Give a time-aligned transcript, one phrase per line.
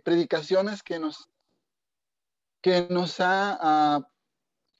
[0.00, 1.28] predicaciones que nos,
[2.60, 4.08] que nos ha, ah,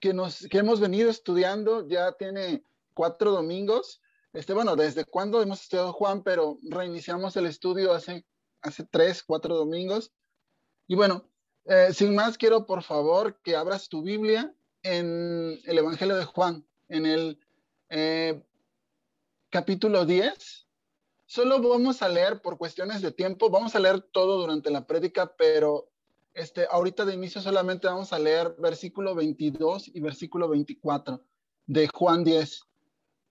[0.00, 4.00] que nos, que hemos venido estudiando, ya tiene cuatro domingos.
[4.32, 8.24] Este, bueno, desde cuándo hemos estudiado Juan, pero reiniciamos el estudio hace,
[8.62, 10.12] hace tres, cuatro domingos.
[10.86, 11.28] Y bueno,
[11.64, 16.66] eh, sin más, quiero por favor que abras tu Biblia en el Evangelio de Juan,
[16.88, 17.38] en el
[17.88, 18.42] eh,
[19.50, 20.66] capítulo 10.
[21.30, 25.32] Solo vamos a leer por cuestiones de tiempo, vamos a leer todo durante la prédica,
[25.38, 25.88] pero
[26.34, 31.22] este, ahorita de inicio solamente vamos a leer versículo 22 y versículo 24
[31.66, 32.62] de Juan 10.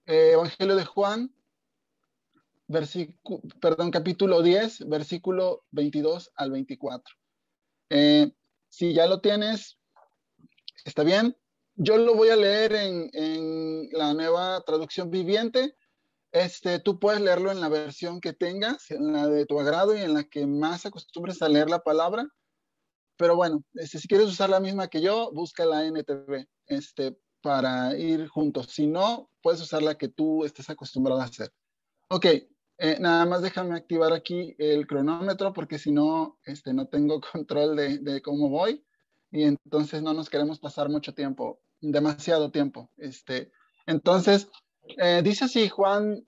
[0.06, 1.34] Eh, Evangelio de Juan,
[3.60, 7.14] perdón, capítulo 10, versículo 22 al 24.
[7.90, 8.32] Eh,
[8.70, 9.76] si ya lo tienes,
[10.86, 11.36] está bien.
[11.74, 15.76] Yo lo voy a leer en, la nueva traducción viviente.
[16.32, 20.00] Este, tú puedes leerlo en la versión que tengas, en la de tu agrado y
[20.00, 22.28] en la que más acostumbres a leer la palabra.
[23.16, 27.98] Pero bueno, este, si quieres usar la misma que yo, busca la NTV este, para
[27.98, 28.68] ir juntos.
[28.70, 31.52] Si no, puedes usar la que tú estés acostumbrado a hacer.
[32.08, 32.26] Ok,
[32.82, 37.76] eh, nada más déjame activar aquí el cronómetro porque si no, este, no tengo control
[37.76, 38.84] de, cómo voy
[39.30, 42.90] y entonces no nos queremos pasar mucho tiempo, demasiado tiempo.
[42.96, 43.52] Este,
[43.84, 44.48] entonces,
[44.96, 46.26] eh, dice así Juan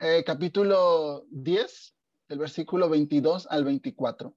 [0.00, 1.94] eh, capítulo 10,
[2.28, 4.34] del versículo 22 al 24.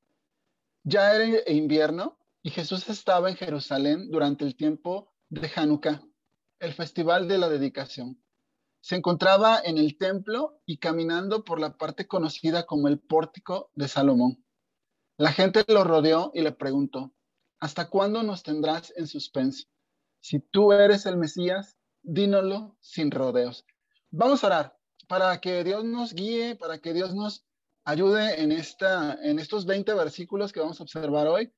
[0.84, 6.02] Ya era invierno y Jesús estaba en Jerusalén durante el tiempo de Hanukkah,
[6.59, 8.22] el festival de la dedicación.
[8.81, 13.88] Se encontraba en el templo y caminando por la parte conocida como el pórtico de
[13.88, 14.44] Salomón.
[15.17, 17.14] La gente lo rodeó y le preguntó,
[17.59, 19.67] ¿hasta cuándo nos tendrás en suspenso?
[20.19, 23.66] Si tú eres el Mesías, dínoslo sin rodeos.
[24.10, 27.46] Vamos a orar para que Dios nos guíe, para que Dios nos
[27.84, 31.52] ayude en, esta, en estos 20 versículos que vamos a observar hoy.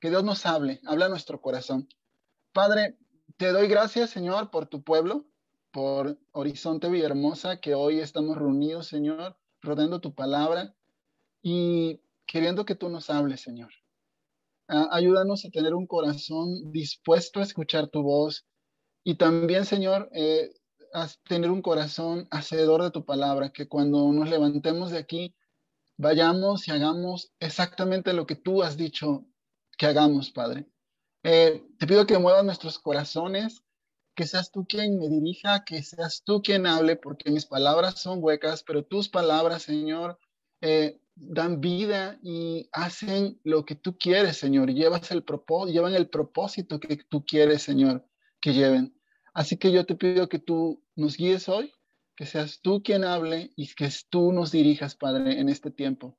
[0.00, 1.88] Que Dios nos hable, habla a nuestro corazón.
[2.52, 2.98] Padre,
[3.36, 5.26] te doy gracias, Señor, por tu pueblo
[5.72, 10.74] por Horizonte Villahermosa, que hoy estamos reunidos, Señor, rodeando tu palabra
[11.40, 13.70] y queriendo que tú nos hables, Señor.
[14.68, 18.46] ayúdanos a tener un corazón dispuesto a escuchar tu voz
[19.04, 20.52] y también, Señor, eh,
[21.24, 25.34] tener un corazón hacedor de tu palabra, que cuando nos levantemos de aquí,
[25.96, 29.24] vayamos y hagamos exactamente lo que tú has dicho
[29.78, 30.66] que hagamos, Padre.
[31.24, 33.62] Eh, te pido que muevas nuestros corazones,
[34.14, 38.22] que seas tú quien me dirija, que seas tú quien hable, porque mis palabras son
[38.22, 40.18] huecas, pero tus palabras, Señor,
[40.60, 44.70] eh, dan vida y hacen lo que tú quieres, Señor.
[44.70, 45.24] Llevas el
[45.68, 48.04] llevan el propósito que tú quieres, Señor,
[48.42, 48.94] que lleven.
[49.32, 51.72] Así que yo te pido que tú nos guíes hoy,
[52.14, 56.18] que seas tú quien hable y que tú nos dirijas, Padre, en este tiempo.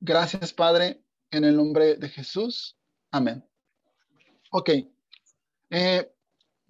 [0.00, 2.76] Gracias, Padre, en el nombre de Jesús.
[3.10, 3.42] Amén.
[4.50, 4.70] Ok.
[5.70, 6.12] Eh,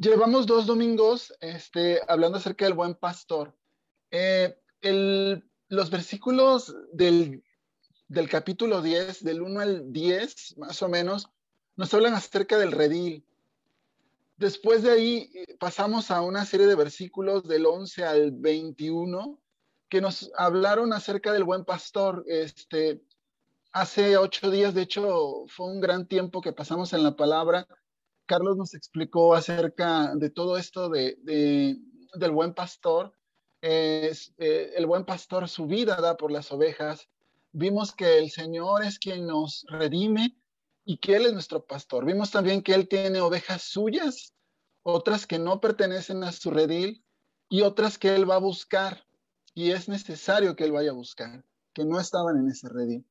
[0.00, 3.54] Llevamos dos domingos este, hablando acerca del buen pastor.
[4.10, 7.44] Eh, los versículos del,
[8.30, 11.28] capítulo 10, del 1 al 10, más o menos,
[11.76, 13.26] nos hablan acerca del redil.
[14.40, 19.40] Después de ahí eh, pasamos a una serie de versículos del 11 al 21
[19.88, 22.24] que nos hablaron acerca del buen pastor.
[22.26, 23.00] Este,
[23.70, 27.68] hace ocho días, de hecho, fue un gran tiempo que pasamos en la palabra
[28.30, 31.18] Carlos nos explicó acerca de todo esto de,
[32.14, 33.12] del buen pastor.
[33.60, 37.08] Eh, el buen pastor su vida da por las ovejas.
[37.50, 40.36] Vimos que el Señor es quien nos redime
[40.90, 42.04] y que Él es nuestro pastor.
[42.04, 44.34] Vimos también que Él tiene ovejas suyas,
[44.82, 47.04] otras que no pertenecen a su redil
[47.48, 49.06] y otras que Él va a buscar.
[49.54, 53.06] Y es necesario que Él vaya a buscar, que no estaban en ese redil.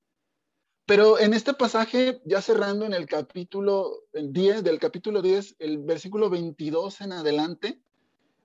[0.87, 6.29] Pero en este pasaje, ya cerrando en el capítulo 10, del capítulo 10, el versículo
[6.29, 7.81] 22 en adelante,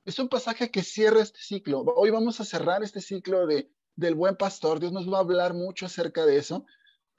[0.05, 1.81] es un pasaje que cierra este ciclo.
[1.81, 4.78] Hoy vamos a cerrar este ciclo de, del buen pastor.
[4.78, 6.65] Dios nos va a hablar mucho acerca de eso.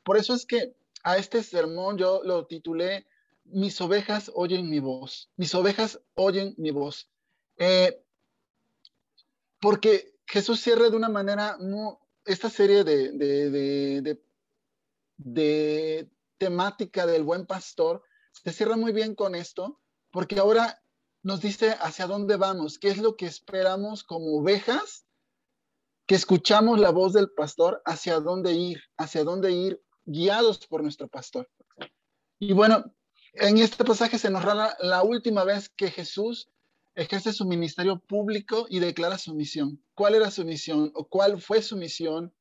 [0.03, 3.05] Por eso es que a este sermón yo lo titulé
[3.45, 5.29] Mis ovejas oyen mi voz.
[5.37, 7.07] Mis ovejas oyen mi voz.
[7.57, 8.03] Eh,
[9.61, 11.57] porque Jesús cierra de una manera
[12.25, 14.19] esta serie de, de
[15.17, 19.79] de temática del buen pastor se cierra muy bien con esto,
[20.11, 20.81] porque ahora
[21.23, 25.05] nos dice hacia dónde vamos, qué es lo que esperamos como ovejas,
[26.05, 31.07] que escuchamos la voz del pastor, hacia dónde ir, hacia dónde ir guiados por nuestro
[31.07, 31.49] pastor.
[32.39, 32.93] Y bueno,
[33.33, 36.49] en este pasaje se nos narra la última vez que Jesús
[36.95, 39.83] ejerce su ministerio público y declara su misión.
[39.93, 42.33] ¿Cuál era su misión o cuál fue su misión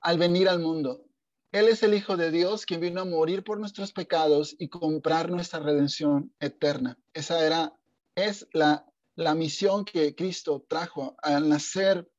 [0.00, 1.04] al venir al mundo?
[1.52, 5.30] Él es el Hijo de Dios quien vino a morir por nuestros pecados y comprar
[5.30, 6.98] nuestra redención eterna.
[7.12, 7.76] Esa era,
[8.14, 12.10] es la, la misión que Cristo trajo al nacer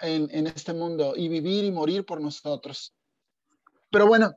[0.00, 2.92] en, en este mundo y vivir y morir por nosotros.
[3.90, 4.36] Pero bueno,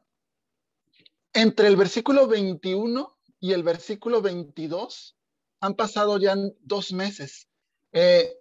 [1.34, 5.16] entre el versículo 21 y el versículo 22
[5.60, 7.48] han pasado ya dos meses.
[7.92, 8.38] Eh,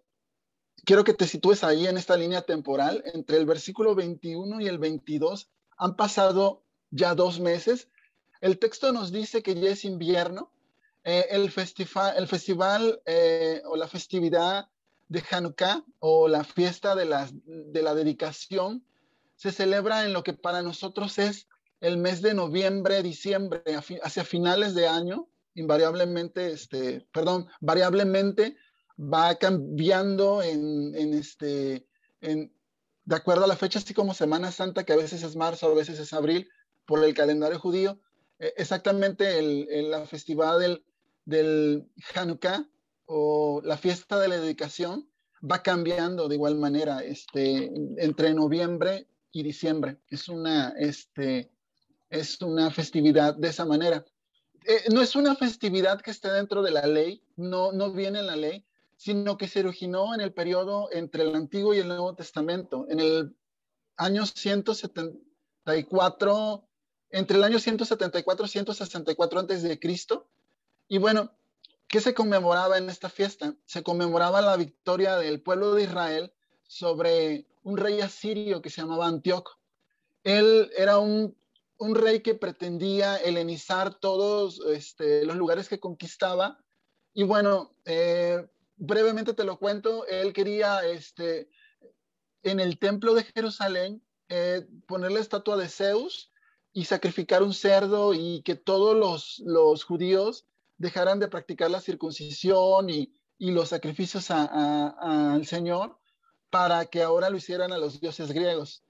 [0.85, 3.03] quiero que te sitúes ahí en esta línea temporal.
[3.13, 7.89] Entre el versículo 21 y el 22 han pasado ya dos meses.
[8.41, 10.51] El texto nos dice que ya es invierno.
[11.05, 14.69] Eh, el, festival, el festival eh, o la festividad
[15.09, 18.85] de Hanukkah o la fiesta de la, de la dedicación
[19.43, 21.49] se celebra en lo que para nosotros es
[21.81, 23.61] el mes de noviembre, diciembre,
[24.05, 28.57] hacia finales de año, invariablemente, este, perdón, variablemente
[28.97, 31.85] va cambiando en, este,
[32.21, 32.53] en,
[33.05, 35.75] de acuerdo a la fecha, así como Semana Santa, que a veces es marzo, a
[35.75, 36.49] veces es abril,
[36.87, 37.99] por el calendario judío.
[38.39, 40.85] E, exactamente el, la festividad del,
[41.25, 42.65] del Hanukkah
[43.07, 45.11] o la fiesta de la dedicación
[45.43, 49.99] va cambiando de igual manera este, entre noviembre y diciembre.
[50.09, 51.51] Es una, este,
[52.11, 54.05] es una festividad de esa manera.
[54.65, 58.27] Eh, no es una festividad que esté dentro de la ley, no, no viene en
[58.27, 58.65] la ley,
[58.97, 63.01] sino que se originó en el periodo entre el Antiguo y el Nuevo Testamento, en
[63.01, 63.35] el
[63.97, 66.69] año 174,
[67.11, 70.29] entre el año 174 y 164 antes de Cristo.
[70.87, 71.33] Y bueno,
[71.89, 73.57] ¿qué se conmemoraba en esta fiesta?
[73.65, 76.33] Se conmemoraba la victoria del pueblo de Israel
[76.73, 79.53] sobre un rey asirio que se llamaba Antíoco.
[80.25, 81.37] Él era un
[81.83, 86.65] un rey que pretendía helenizar todos este, los lugares que conquistaba.
[87.13, 88.47] Y bueno, eh,
[88.77, 91.51] brevemente te lo cuento, él quería este,
[92.45, 96.33] en el templo de Jerusalén eh, poner la estatua de Zeus
[96.73, 98.97] y sacrificar un cerdo y que todos
[99.45, 100.47] los, judíos
[100.79, 105.99] dejaran de practicar la circuncisión y, los sacrificios al Señor
[106.53, 108.85] para que ahora lo hicieran a los dioses griegos.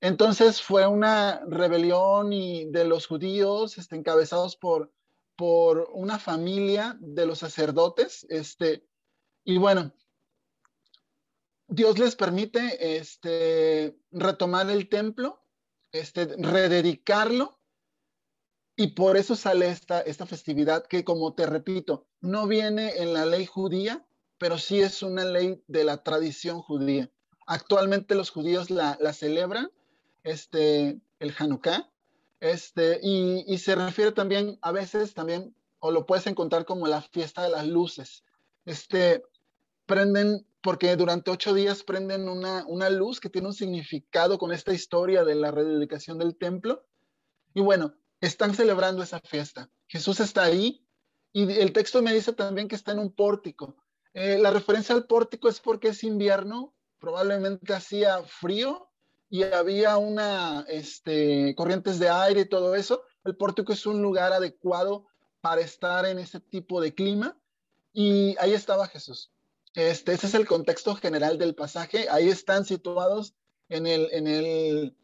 [0.00, 4.92] Entonces fue una rebelión y de los judíos este, encabezados por,
[5.36, 8.26] por una familia de los sacerdotes.
[8.28, 8.84] Este,
[9.44, 9.94] y bueno,
[11.68, 15.40] Dios les permite este, retomar el templo,
[15.92, 17.60] este, rededicarlo,
[18.74, 23.24] y por eso sale esta, esta festividad que, como te repito, no viene en la
[23.24, 24.04] ley judía,
[24.44, 27.10] pero sí es una ley de la tradición judía.
[27.46, 29.70] Actualmente los judíos la, la celebran
[30.22, 31.90] este, el Hanukkah,
[32.40, 37.42] este, y, se refiere también a veces también, o lo puedes encontrar como la fiesta
[37.42, 38.22] de las luces.
[38.66, 39.24] Este,
[39.86, 44.74] prenden, porque durante ocho días prenden una, una luz que tiene un significado con esta
[44.74, 46.84] historia de la rededicación del templo.
[47.54, 49.70] Y bueno, están celebrando esa fiesta.
[49.86, 50.86] Jesús está ahí
[51.32, 53.78] y el texto me dice también que está en un pórtico.
[54.14, 58.88] Eh, la referencia al pórtico es porque es invierno, probablemente hacía frío
[59.28, 64.32] y había una, este, corrientes de aire y todo eso, el pórtico es un lugar
[64.32, 65.06] adecuado
[65.40, 67.36] para estar en ese tipo de clima
[67.92, 69.32] y ahí estaba Jesús.
[69.74, 72.08] Este, ese es el contexto general del pasaje.
[72.08, 73.34] Ahí están situados
[73.68, 74.96] en el,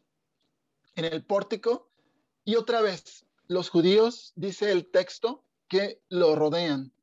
[1.27, 1.89] pórtico.
[2.45, 6.93] Y otra vez, los judíos, dice el texto, que lo rodean.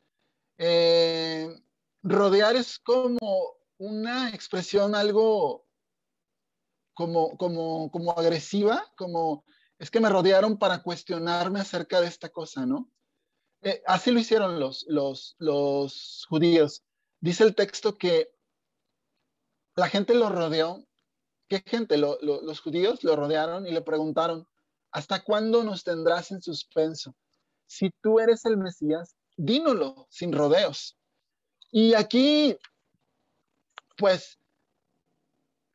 [0.56, 1.60] Eh,
[2.02, 5.66] rodear es como una expresión algo
[6.94, 9.44] como, como, como agresiva, como
[9.78, 12.90] es que me rodearon para cuestionarme acerca de esta cosa, ¿no?
[13.62, 16.82] Eh, así lo hicieron los, los, los judíos.
[17.20, 18.30] Dice el texto que
[19.76, 20.84] la gente lo rodeó.
[21.48, 21.96] ¿Qué gente?
[21.96, 24.46] los judíos lo rodearon y le preguntaron,
[24.90, 27.14] ¿hasta cuándo nos tendrás en suspenso?
[27.66, 30.97] Si tú eres el Mesías, dínoslo sin rodeos.
[31.70, 32.56] Y aquí,
[33.96, 34.38] pues,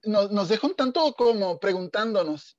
[0.04, 2.58] nos, nos deja un tanto como preguntándonos,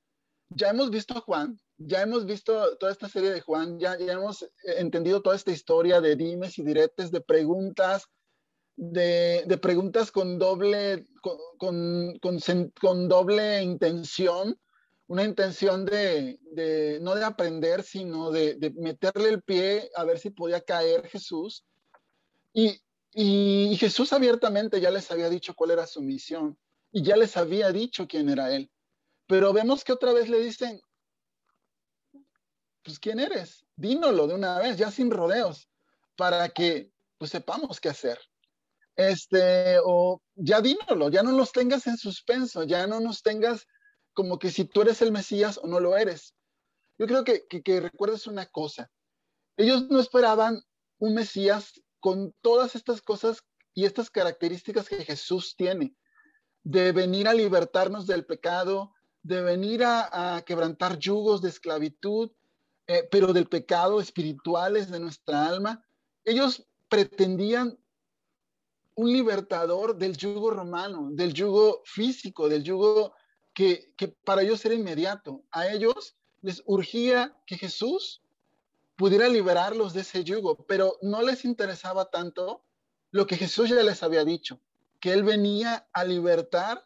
[0.49, 4.13] ya hemos visto a Juan, ya hemos visto toda esta serie de Juan, ya, ya
[4.13, 8.05] hemos entendido toda esta historia de dimes y diretes, de preguntas,
[8.77, 12.39] de, de preguntas con doble, con, con,
[12.79, 14.59] con, doble intención,
[15.07, 20.19] una intención de, de, no de aprender, sino de, de, meterle el pie a ver
[20.19, 21.65] si podía caer Jesús.
[22.53, 22.81] Y,
[23.17, 26.59] y Jesús abiertamente ya les había dicho cuál era su misión
[26.91, 28.69] y ya les había dicho quién era él.
[29.25, 30.81] Pero vemos que otra vez le dicen,
[32.83, 33.65] pues ¿quién eres?
[33.75, 35.69] Dínoslo de una vez, ya sin rodeos,
[36.15, 38.19] para que pues sepamos qué hacer.
[38.95, 43.65] Este, o ya dínoslo, ya no nos tengas en suspenso, ya no nos tengas
[44.13, 46.35] como que si tú eres el Mesías o no lo eres.
[46.97, 48.89] Yo creo que, que, que recuerdes una cosa.
[49.57, 50.61] Ellos no esperaban
[50.99, 53.43] un Mesías con todas estas cosas
[53.73, 55.95] y estas características que Jesús tiene,
[56.63, 58.93] de venir a libertarnos del pecado,
[59.23, 62.29] de venir a, quebrantar yugos de esclavitud,
[62.85, 65.83] eh, pero del pecado espirituales de nuestra alma.
[66.23, 67.75] Ellos pretendían
[68.93, 73.15] un libertador del yugo romano, del yugo físico, del yugo
[73.51, 75.43] que, que para ellos era inmediato.
[75.49, 78.21] A ellos les urgía que Jesús
[78.95, 82.63] pudiera liberarlos de ese yugo, pero no les interesaba tanto
[83.11, 84.59] lo que Jesús ya les había dicho,
[84.99, 86.85] que Él venía a libertar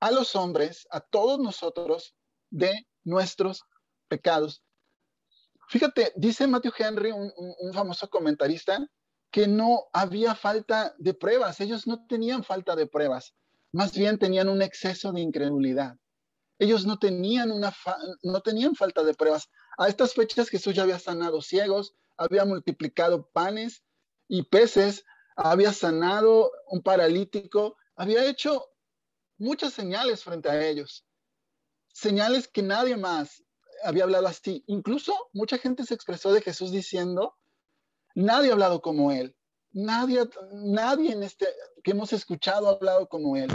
[0.00, 2.14] a los hombres, a todos nosotros,
[2.50, 3.64] de nuestros
[4.08, 4.62] pecados.
[5.68, 8.86] Fíjate, dice Matthew Henry, un, famoso comentarista,
[9.30, 13.34] que no había falta de pruebas, ellos no tenían falta de pruebas,
[13.72, 15.96] más bien tenían un exceso de incredulidad.
[16.58, 17.74] Ellos no tenían, una
[18.22, 19.50] no tenían falta de pruebas.
[19.76, 23.82] A estas fechas Jesús ya había sanado ciegos, había multiplicado panes
[24.28, 25.04] y peces,
[25.36, 28.66] había sanado un paralítico, había hecho
[29.38, 31.04] muchas señales frente a ellos.
[31.92, 33.44] Señales que nadie más
[33.82, 34.64] había hablado así.
[34.66, 37.36] Incluso mucha gente se expresó de Jesús diciendo,
[38.14, 39.36] nadie ha hablado como él.
[39.72, 41.46] Nadie, nadie en este
[41.82, 43.50] que hemos escuchado ha hablado como él.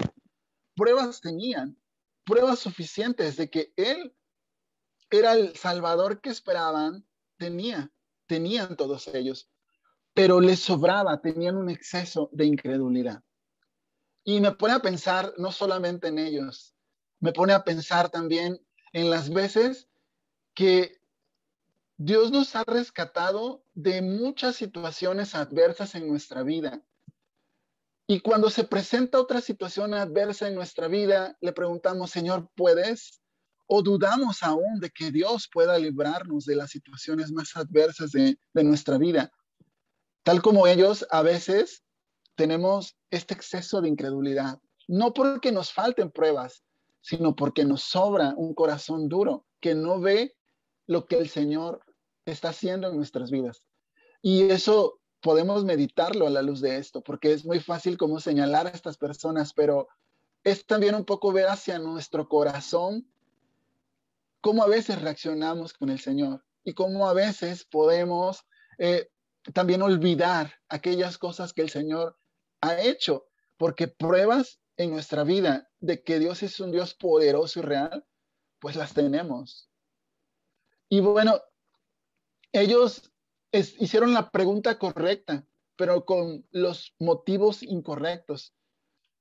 [0.75, 1.81] Pruebas tenían,
[2.25, 4.13] pruebas suficientes de que él
[5.17, 7.05] era el Salvador que esperaban,
[7.37, 7.91] tenía,
[8.27, 9.49] tenían todos ellos,
[10.13, 13.23] pero les sobraba, tenían un exceso de incredulidad.
[14.23, 16.75] Y me pone a pensar no solamente en ellos,
[17.19, 18.59] me pone a pensar también
[18.93, 19.87] en las veces
[20.53, 20.99] que
[21.97, 26.81] Dios nos ha rescatado de muchas situaciones adversas en nuestra vida.
[28.07, 33.21] Y cuando se presenta otra situación adversa en nuestra vida, le preguntamos, Señor, ¿puedes?
[33.71, 38.97] O dudamos aún de que Dios pueda librarnos de las situaciones más adversas de, nuestra
[38.97, 39.31] vida.
[40.23, 41.83] Tal como ellos, a veces
[42.35, 44.57] tenemos este exceso de incredulidad,
[44.87, 46.63] no porque nos falten pruebas,
[47.01, 50.35] sino porque nos sobra un corazón duro que no ve
[50.87, 51.85] lo que el Señor
[52.25, 53.63] está haciendo en nuestras vidas.
[54.23, 58.65] Y eso podemos meditarlo a la luz de esto, porque es muy fácil como señalar
[58.65, 59.87] a estas personas, pero
[60.43, 63.05] es también un poco ver hacia nuestro corazón
[64.41, 68.45] cómo a veces reaccionamos con el Señor y cómo a veces podemos
[68.77, 69.09] eh,
[69.53, 72.17] también olvidar aquellas cosas que el Señor
[72.61, 73.27] ha hecho,
[73.57, 78.05] porque pruebas en nuestra vida de que Dios es un Dios poderoso y real,
[78.59, 79.69] pues las tenemos.
[80.89, 81.41] Y bueno,
[82.51, 83.11] ellos
[83.51, 88.53] hicieron la pregunta correcta, pero con los motivos incorrectos.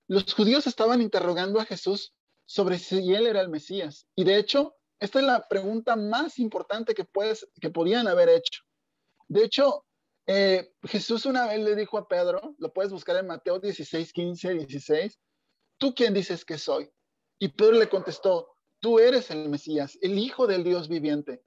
[0.07, 2.15] Los judíos estaban interrogando a Jesús
[2.47, 4.07] sobre si él era el Mesías.
[4.15, 8.63] Y de hecho, esta es la pregunta más importante que, puedes, que podían haber hecho.
[9.29, 9.85] De hecho,
[10.27, 14.55] eh, Jesús una vez le dijo a Pedro, lo puedes buscar en Mateo 16, 15,
[14.55, 15.19] 16,
[15.79, 16.91] ¿tú quién dices que soy?
[17.39, 21.43] Y Pedro le contestó, tú eres el Mesías, el Hijo del Dios viviente.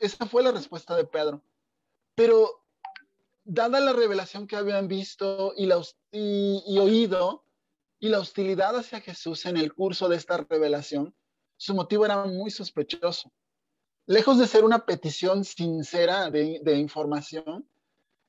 [0.00, 1.42] Esa fue la respuesta de Pedro.
[2.14, 2.64] Pero
[3.44, 5.80] dada la revelación que habían visto y, la,
[6.10, 7.44] y oído
[7.98, 11.14] y la hostilidad hacia Jesús en el curso de esta revelación,
[11.62, 13.32] su motivo era muy sospechoso.
[14.06, 17.70] Lejos de ser una petición sincera de, información,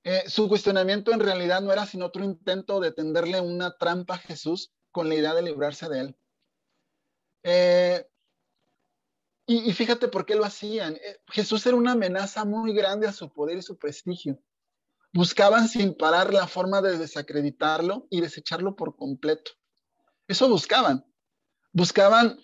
[0.03, 4.19] eh, su cuestionamiento en realidad no era sino otro intento de tenderle una trampa a
[4.19, 6.17] Jesús con la idea de librarse de él.
[7.41, 8.07] Eh,
[9.47, 10.93] y, fíjate por qué lo hacían.
[10.93, 14.39] Eh, Jesús era una amenaza muy grande a su poder y su prestigio.
[15.11, 19.53] Buscaban sin parar la forma de desacreditarlo y desecharlo por completo.
[20.27, 21.03] Eso buscaban.
[21.71, 22.37] Buscaban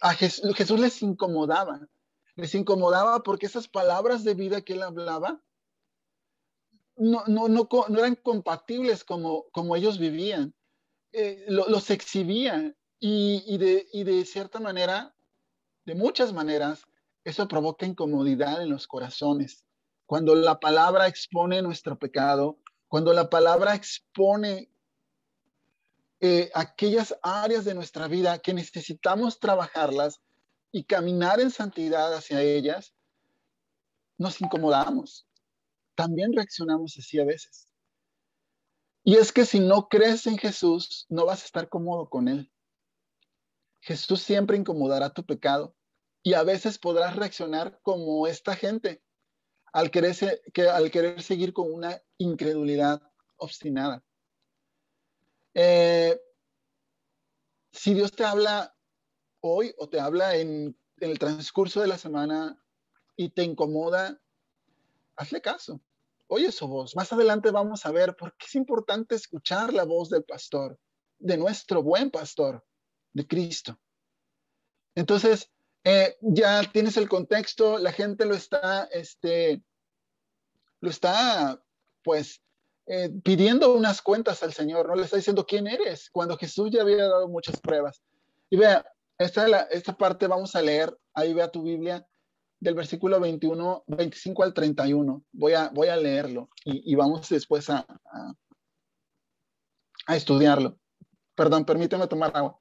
[0.00, 1.86] a Jesús, les incomodaba,
[2.34, 5.42] les incomodaba porque esas palabras de vida que él hablaba
[6.96, 10.54] no, no, no, no eran compatibles como, como ellos vivían,
[11.12, 15.14] eh, los exhibían y, y, de, y de cierta manera,
[15.86, 16.84] de muchas maneras,
[17.24, 19.64] eso provoca incomodidad en los corazones.
[20.06, 24.70] Cuando la palabra expone nuestro pecado, cuando la palabra expone
[26.20, 30.20] eh, aquellas áreas de nuestra vida que necesitamos trabajarlas
[30.70, 32.94] y caminar en santidad hacia ellas,
[34.18, 35.26] nos incomodamos.
[35.94, 37.68] También reaccionamos así a veces.
[39.02, 42.52] Y es que si no crees en Jesús, no vas a estar cómodo con Él.
[43.80, 45.74] Jesús siempre incomodará tu pecado
[46.22, 49.02] y a veces podrás reaccionar como esta gente
[49.72, 53.00] al querer, que, al querer seguir con una incredulidad
[53.36, 54.04] obstinada.
[55.54, 56.20] Eh,
[57.72, 58.74] si Dios te habla
[59.40, 62.62] hoy o te habla en, el transcurso de la semana
[63.16, 64.20] y te incomoda,
[65.16, 65.80] hazle caso.
[66.26, 66.94] Oye su voz.
[66.94, 70.78] Más adelante vamos a ver por qué es importante escuchar la voz del pastor,
[71.18, 72.64] de nuestro buen pastor,
[73.14, 73.80] de Cristo.
[74.94, 75.50] Entonces,
[75.84, 79.62] eh, ya tienes el contexto, la gente lo está, este,
[80.80, 81.62] lo está,
[82.04, 82.42] pues,
[82.92, 84.96] eh, pidiendo unas cuentas al Señor, ¿no?
[84.96, 88.02] Le está diciendo quién eres, cuando Jesús ya había dado muchas pruebas.
[88.50, 88.84] Y vea,
[89.16, 92.04] esta, esta parte vamos a leer, ahí vea tu Biblia,
[92.58, 95.22] del versículo 21, 25 al 31.
[95.30, 97.86] Voy a, voy a leerlo y, vamos después a,
[100.06, 100.76] a estudiarlo.
[101.36, 102.58] Perdón, permíteme tomar agua.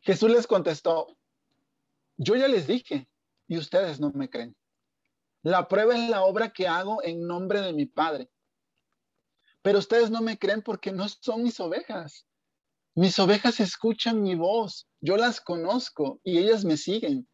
[0.00, 1.18] Jesús les contestó,
[2.16, 3.10] yo ya les dije
[3.46, 4.56] y ustedes no me creen.
[5.42, 8.30] La prueba es la obra que hago en nombre de mi Padre.
[9.62, 12.26] Pero ustedes no me creen porque no son mis ovejas.
[12.94, 17.28] Mis ovejas escuchan mi voz, yo las conozco y ellas me siguen.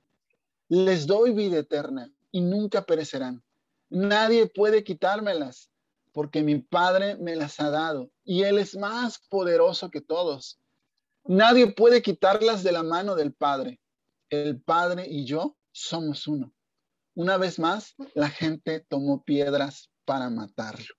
[0.68, 3.42] Les doy vida eterna y nunca perecerán.
[3.88, 5.70] Nadie puede quitármelas
[6.12, 10.60] porque mi Padre me las ha dado y Él es más poderoso que todos.
[11.25, 13.80] Nadie puede quitarlas de la mano del Padre.
[14.30, 16.52] El Padre y yo somos uno.
[17.16, 20.94] Una vez más, la gente tomó piedras para matarlo.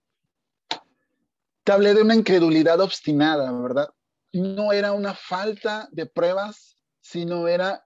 [1.63, 3.89] Te hablé de una incredulidad obstinada, ¿verdad?
[4.33, 7.85] No era una falta de pruebas, sino era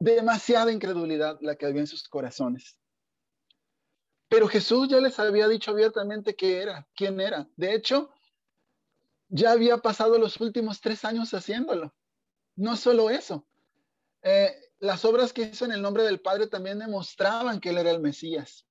[0.00, 2.76] demasiada incredulidad la que había en sus corazones.
[4.28, 7.48] Pero Jesús ya les había dicho abiertamente qué era, quién era.
[7.54, 8.10] De hecho,
[9.28, 11.94] ya había pasado los últimos tres años haciéndolo.
[12.56, 13.46] No solo eso,
[14.22, 17.90] eh, las obras que hizo en el nombre del Padre también demostraban que Él era
[17.90, 18.66] el Mesías,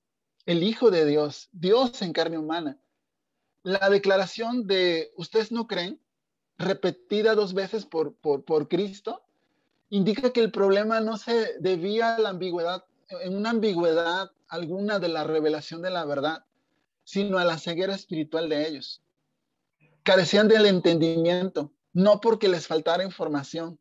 [0.46, 2.80] el Hijo de Dios, Dios en carne humana.
[3.64, 6.00] La declaración de ustedes no creen,
[6.58, 9.24] repetida dos veces por, por, por Cristo,
[9.90, 15.08] indica que el problema no se debía a la ambigüedad, en una ambigüedad alguna de
[15.08, 16.46] la revelación de la verdad,
[17.04, 19.02] sino a la ceguera espiritual de ellos
[20.04, 23.80] carecían del entendimiento, no porque les faltara información,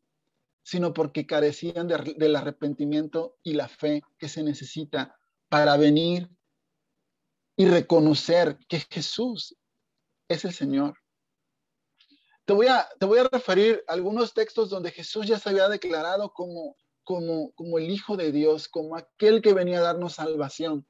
[0.63, 5.17] sino porque carecían del arrepentimiento y la fe que se necesita
[5.49, 6.29] para venir
[7.55, 9.55] y reconocer que Jesús
[10.27, 10.95] es el Señor.
[12.45, 15.69] Te voy a, te voy a referir a algunos textos donde Jesús ya se había
[15.69, 20.87] declarado como, como, como el Hijo de Dios, como aquel que venía a darnos salvación.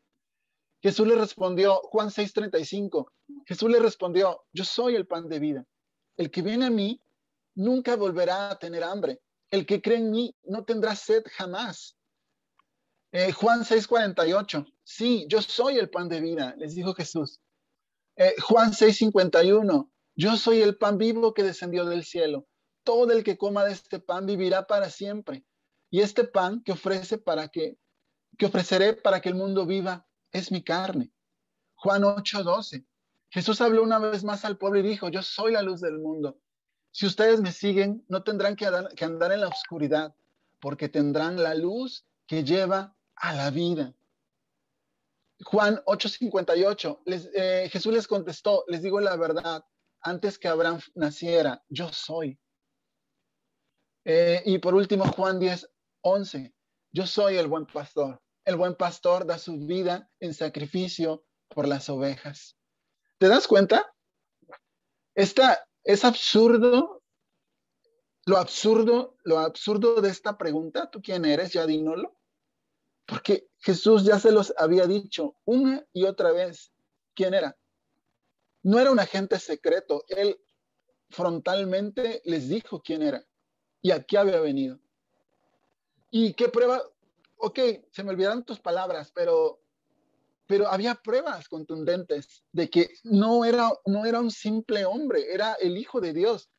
[0.82, 3.12] Jesús le respondió, Juan 6:35,
[3.46, 5.66] Jesús le respondió, yo soy el pan de vida.
[6.18, 7.00] El que viene a mí
[7.56, 9.22] nunca volverá a tener hambre.
[9.52, 11.98] El que cree en mí no tendrá sed jamás.
[13.12, 17.42] Eh, Juan 6:48, sí, yo soy el pan de vida, les dijo Jesús.
[18.16, 22.48] Eh, Juan 6:51, yo soy el pan vivo que descendió del cielo.
[22.84, 25.46] Todo el que coma de este pan vivirá para siempre.
[25.90, 27.78] Y este pan que ofrece para que,
[28.38, 31.12] que ofreceré para que el mundo viva es mi carne.
[31.76, 32.86] Juan 8:12.
[33.30, 36.38] Jesús habló una vez más al pueblo y dijo, yo soy la luz del mundo.
[36.92, 40.14] Si ustedes me siguen, no tendrán que andar, en la oscuridad,
[40.60, 43.96] porque tendrán la luz que lleva a la vida.
[45.44, 49.66] Juan 8:58, eh, Jesús les contestó, les digo la verdad,
[50.02, 52.40] antes que Abraham naciera, yo soy.
[54.04, 56.54] Eh, y por último, Juan 10:11,
[56.92, 58.22] yo soy el buen pastor.
[58.44, 62.58] El buen pastor da su vida en sacrificio por las ovejas.
[63.18, 63.94] ¿Te das cuenta?
[65.14, 67.04] Esta, es absurdo,
[68.26, 71.54] lo absurdo, lo absurdo de esta pregunta, ¿tú quién eres?
[71.54, 72.16] Ya dínolo.
[73.06, 76.72] Porque Jesús ya se los había dicho una y otra vez
[77.16, 77.58] quién era.
[78.64, 80.40] No era un agente secreto, él
[81.10, 83.26] frontalmente les dijo quién era
[83.82, 84.80] y a qué había venido.
[86.12, 86.82] ¿Y qué prueba?
[87.42, 87.60] ok,
[87.92, 89.61] se me olvidaron tus palabras, pero,
[90.52, 95.78] pero había pruebas contundentes de que no era, no era un simple hombre, era el
[95.78, 96.52] Hijo de Dios.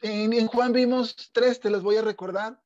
[0.00, 2.58] En, en Juan vimos tres, te los voy a recordar.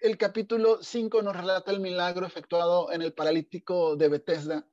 [0.00, 4.66] El capítulo 5 nos relata el milagro efectuado en el paralítico de Bethesda.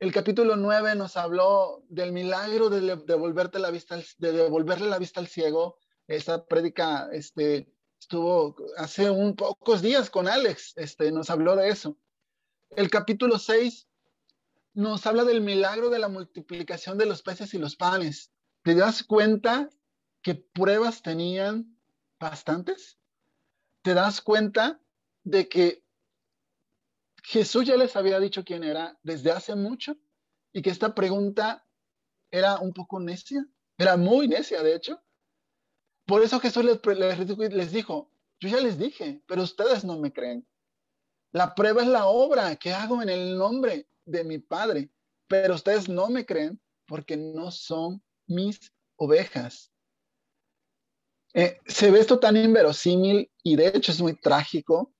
[0.00, 5.20] El capítulo 9 nos habló del milagro de, devolverte la vista, de devolverle la vista
[5.20, 5.78] al ciego.
[6.08, 11.96] Esa prédica este, estuvo hace un pocos días con Alex, este, nos habló de eso.
[12.70, 13.88] El capítulo 6
[14.80, 18.32] nos habla del milagro de la multiplicación de los peces y los panes.
[18.62, 19.68] ¿Te das cuenta
[20.22, 21.78] que pruebas tenían
[22.18, 22.98] bastantes?
[23.82, 24.80] ¿Te das cuenta
[25.22, 25.84] de que
[27.22, 29.98] Jesús ya les había dicho quién era desde hace mucho
[30.50, 31.66] y que esta pregunta
[32.30, 33.46] era un poco necia?
[33.76, 35.02] Era muy necia, de hecho.
[36.06, 40.48] Por eso Jesús les, dijo, yo ya les dije, pero ustedes no me creen.
[41.32, 44.90] La prueba es la obra que hago en el nombre de mi Padre,
[45.28, 49.70] pero ustedes no me creen porque no son mis ovejas.
[51.32, 54.92] Eh, se ve esto tan inverosímil y de hecho es muy trágico,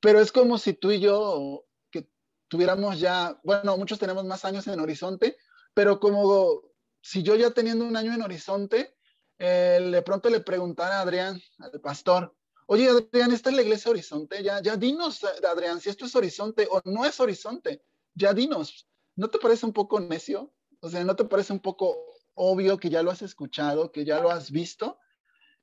[0.00, 2.06] pero es como si tú y yo que
[2.48, 5.38] tuviéramos ya, bueno, muchos tenemos más años en Horizonte,
[5.72, 6.60] pero como
[7.00, 8.94] si yo ya teniendo un año en Horizonte,
[9.38, 12.36] eh, de pronto le preguntara a Adrián, al pastor,
[12.66, 14.42] oye Adrián, ¿esta es la iglesia Horizonte?
[14.42, 17.82] Ya, ya dinos, Adrián, si esto es Horizonte o no es Horizonte,
[18.14, 18.88] ya dinos.
[19.16, 20.52] ¿No te parece un poco necio?
[20.80, 21.96] O sea, ¿no te parece un poco
[22.34, 24.98] obvio que ya lo has escuchado, que ya lo has visto?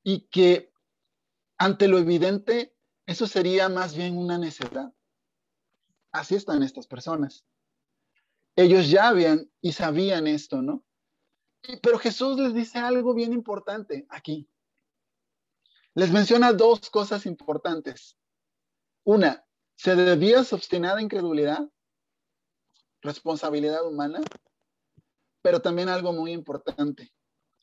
[0.03, 0.73] y que
[1.57, 4.93] ante lo evidente, eso sería más bien una necedad.
[6.11, 7.45] Así están estas personas.
[8.55, 10.83] Ellos ya habían y sabían esto, ¿no?
[11.81, 14.49] Pero Jesús les dice algo bien importante aquí.
[15.93, 18.17] Les menciona dos cosas importantes.
[19.03, 21.69] Una, se debía su obstinada incredulidad,
[23.01, 24.21] responsabilidad humana,
[25.41, 27.11] pero también algo muy importante,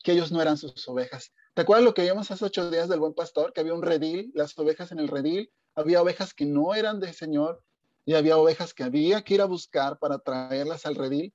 [0.03, 1.33] que ellos no eran sus ovejas.
[1.53, 3.53] ¿Te acuerdas lo que vimos hace ocho días del buen pastor?
[3.53, 7.13] Que había un redil, las ovejas en el redil, había ovejas que no eran del
[7.13, 7.63] Señor
[8.05, 11.33] y había ovejas que había que ir a buscar para traerlas al redil.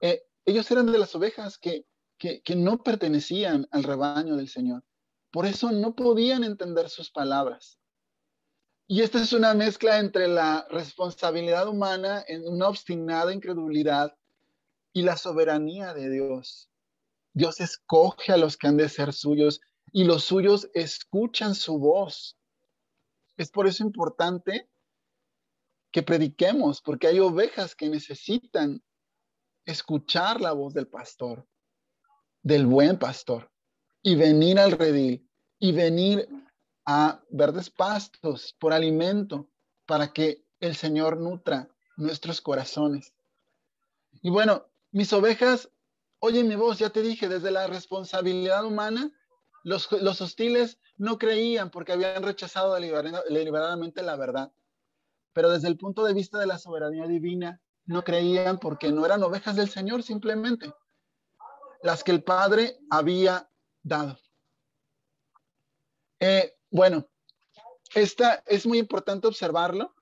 [0.00, 1.86] Eh, ellos eran de las ovejas que,
[2.18, 4.82] que, que no pertenecían al rebaño del Señor.
[5.30, 7.79] Por eso no podían entender sus palabras.
[8.92, 14.18] Y esta es una mezcla entre la responsabilidad humana, en una obstinada incredulidad,
[14.92, 16.68] y la soberanía de Dios.
[17.32, 19.60] Dios escoge a los que han de ser suyos
[19.92, 22.36] y los suyos escuchan su voz.
[23.36, 24.68] Es por eso importante
[25.92, 28.82] que prediquemos, porque hay ovejas que necesitan
[29.66, 31.46] escuchar la voz del pastor,
[32.42, 33.52] del buen pastor,
[34.02, 36.28] y venir al redil, y venir
[36.86, 39.48] a verdes pastos por alimento,
[39.86, 43.12] para que el Señor nutra nuestros corazones.
[44.22, 45.68] Y bueno, mis ovejas
[46.22, 49.10] Oye mi voz, ya te dije, desde la responsabilidad humana,
[49.62, 49.90] los,
[50.20, 54.52] hostiles no creían porque habían rechazado deliberadamente la verdad.
[55.32, 59.22] Pero desde el punto de vista de la soberanía divina, no creían porque no eran
[59.22, 60.74] ovejas del Señor simplemente,
[61.82, 63.48] las que el Padre había
[63.82, 64.18] dado.
[66.18, 67.08] Eh, bueno,
[67.94, 69.94] esta es muy importante observarlo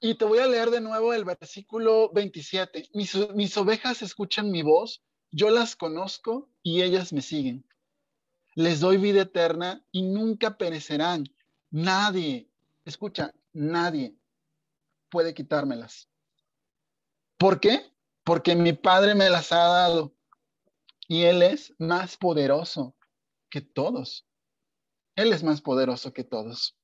[0.00, 2.90] y te voy a leer de nuevo el versículo 27.
[2.94, 7.66] Mis, ovejas escuchan mi voz, yo las conozco y ellas me siguen.
[8.54, 11.24] Les doy vida eterna y nunca perecerán.
[11.70, 12.48] Nadie,
[12.84, 14.16] escucha, nadie
[15.10, 16.08] puede quitármelas.
[17.36, 17.92] ¿Por qué?
[18.24, 20.14] Porque mi Padre me las ha dado
[21.08, 22.94] y Él es más poderoso
[23.50, 24.26] que todos.
[25.20, 26.78] Él es más poderoso que todos.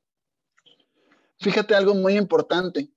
[1.40, 2.92] Fíjate algo muy importante.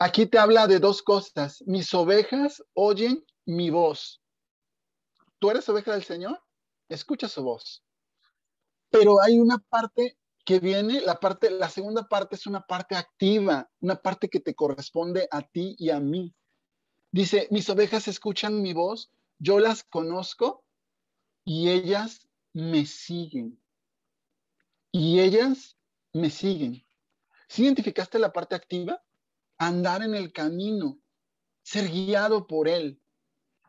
[0.00, 1.62] Aquí te habla de dos cosas.
[1.64, 4.20] Mis ovejas oyen mi voz.
[5.38, 6.42] ¿Tú eres oveja del Señor?
[6.88, 7.84] Escucha su voz.
[8.90, 13.70] Pero hay una parte que viene, la parte, la segunda parte es una parte activa,
[13.78, 16.34] una parte que te corresponde a ti y a mí.
[17.12, 20.64] Dice, mis ovejas escuchan mi voz, yo las conozco
[21.44, 23.61] y ellas me siguen.
[24.92, 25.76] Y ellas
[26.12, 26.84] me siguen.
[27.48, 29.02] ¿Sí identificaste la parte activa?
[29.66, 31.00] andar en el camino,
[31.62, 33.00] ser guiado por Él,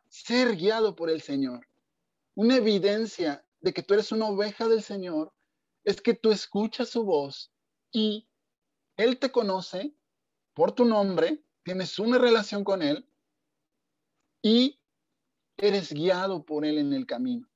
[0.09, 1.67] ser guiado por el Señor.
[2.33, 5.31] Una evidencia de que tú eres una oveja del Señor
[5.83, 7.53] es que tú escuchas su voz
[7.91, 8.27] y
[8.97, 9.95] Él te conoce
[10.55, 13.07] por tu nombre, tienes una relación con Él
[14.41, 14.79] y
[15.57, 17.47] eres guiado por Él en el camino.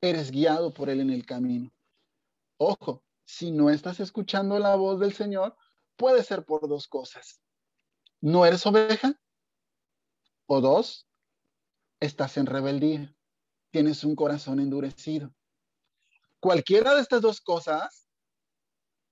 [0.00, 1.72] Eres guiado por Él en el camino.
[2.62, 5.56] Ojo, si no estás escuchando la voz del Señor,
[5.96, 7.40] puede ser por dos cosas.
[8.20, 9.18] No eres oveja.
[10.44, 11.08] O dos,
[12.00, 13.16] estás en rebeldía.
[13.70, 15.34] Tienes un corazón endurecido.
[16.38, 18.06] Cualquiera de estas dos cosas,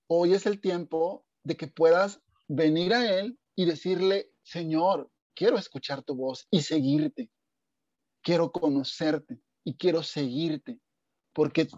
[0.05, 6.03] hoy es el tiempo de que puedas venir a Él y decirle, Señor, quiero escuchar
[6.03, 7.31] tu voz y seguirte.
[8.21, 10.79] Quiero conocerte y quiero seguirte.
[11.39, 11.69] Porque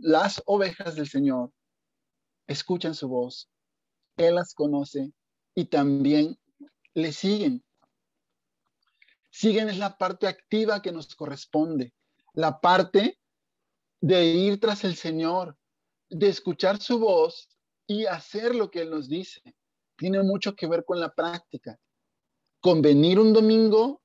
[0.00, 1.52] las ovejas del Señor
[2.46, 3.50] escuchan su voz
[4.16, 5.12] él las conoce
[5.54, 6.38] y también
[6.94, 7.62] le siguen.
[9.30, 11.92] Siguen es la parte activa que nos corresponde,
[12.32, 13.18] la parte
[14.00, 15.58] de ir tras el Señor,
[16.08, 17.50] de escuchar su voz
[17.86, 19.42] y hacer lo que Él nos dice.
[19.96, 21.78] Tiene mucho que ver con la práctica,
[22.60, 24.01] con venir un domingo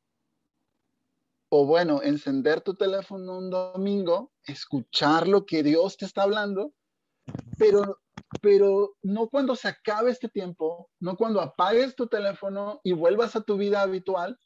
[1.50, 6.74] o bueno, encender tu teléfono un domingo, escuchar lo que Dios te está hablando,
[7.58, 8.00] pero,
[8.42, 13.42] pero no cuando se acabe este tiempo, no cuando apagues tu teléfono y vuelvas a
[13.42, 14.38] tu vida habitual,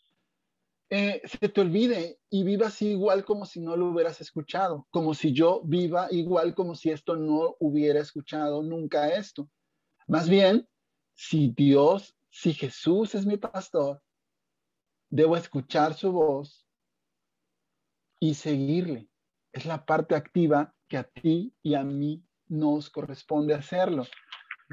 [0.93, 5.31] eh, se te olvide y vivas igual como si no lo hubieras escuchado, como si
[5.31, 9.49] yo viva igual como si esto no hubiera escuchado nunca esto.
[10.07, 10.67] Más bien,
[11.13, 14.03] si Dios, si Jesús es mi pastor,
[15.09, 16.60] debo escuchar su voz
[18.21, 19.09] y seguirle.
[19.51, 24.05] Es la parte activa que a ti y a mí nos corresponde hacerlo.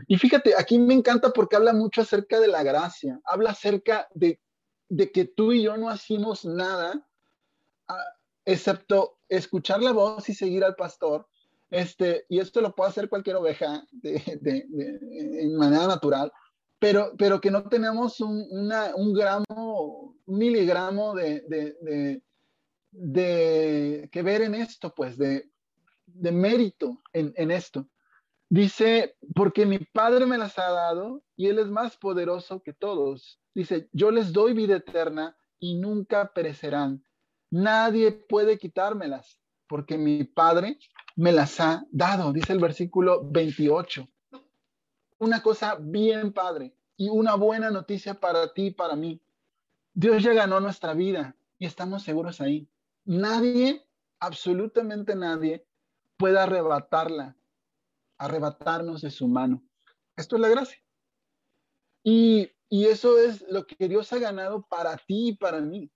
[0.06, 4.40] Y fíjate, aquí me encanta porque habla mucho acerca de la gracia, habla acerca de
[4.88, 7.06] de que tú y yo no hacemos nada
[7.88, 8.04] ah,
[8.44, 11.28] excepto escuchar la voz y seguir al pastor.
[11.70, 14.66] Este, y esto lo puede hacer cualquier oveja de, de,
[15.42, 16.32] en manera natural,
[16.78, 22.22] pero, pero que no tenemos un, una, un gramo, un miligramo de,
[22.98, 25.50] de, que ver en esto, pues, de,
[26.06, 27.88] mérito en, en esto.
[28.50, 33.40] Dice, porque mi Padre me las ha dado y Él es más poderoso que todos.
[33.54, 37.04] Dice, yo les doy vida eterna y nunca perecerán.
[37.50, 40.78] Nadie puede quitármelas porque mi Padre
[41.18, 44.08] me las ha dado, dice el versículo 28.
[45.18, 49.20] Una cosa bien padre y una buena noticia para ti y para mí.
[49.92, 52.68] Dios ya ganó nuestra vida y estamos seguros ahí.
[53.08, 53.88] Nadie,
[54.20, 55.66] absolutamente nadie,
[56.18, 57.38] puede arrebatarla
[58.18, 59.62] arrebatarnos de su mano.
[60.16, 60.78] Esto es la gracia.
[62.02, 65.90] Y, eso es lo que Dios ha ganado para ti y para mí.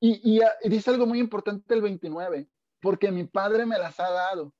[0.00, 2.48] Y, dice algo muy importante el 29,
[2.80, 4.54] porque mi Padre me las ha dado.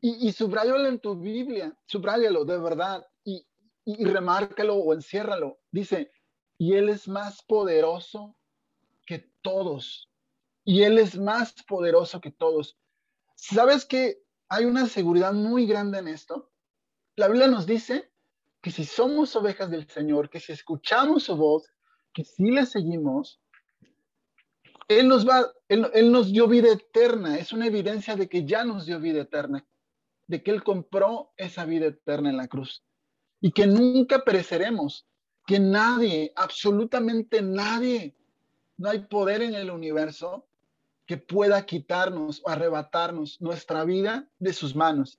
[0.00, 3.44] Y, y subrayalo en tu Biblia, subráyalo de verdad y,
[3.84, 5.58] y remárcalo o enciérralo.
[5.72, 6.12] Dice,
[6.58, 8.36] y Él es más poderoso
[9.04, 10.07] que todos.
[10.68, 12.76] Y Él es más poderoso que todos.
[13.34, 14.20] ¿Sabes qué?
[14.48, 16.50] hay una seguridad muy grande en esto.
[17.16, 18.10] La Biblia nos dice
[18.62, 21.70] que si somos ovejas del Señor, que si escuchamos su voz,
[22.12, 23.40] que si le seguimos,
[24.88, 27.38] Él nos va, él, él nos dio vida eterna.
[27.38, 29.66] Es una evidencia de que ya nos dio vida eterna,
[30.26, 32.84] de que Él compró esa vida eterna en la cruz
[33.40, 35.06] y que nunca pereceremos,
[35.46, 38.16] que nadie, absolutamente nadie,
[38.76, 40.47] no hay poder en el universo
[41.08, 45.18] que pueda quitarnos o arrebatarnos nuestra vida de sus manos.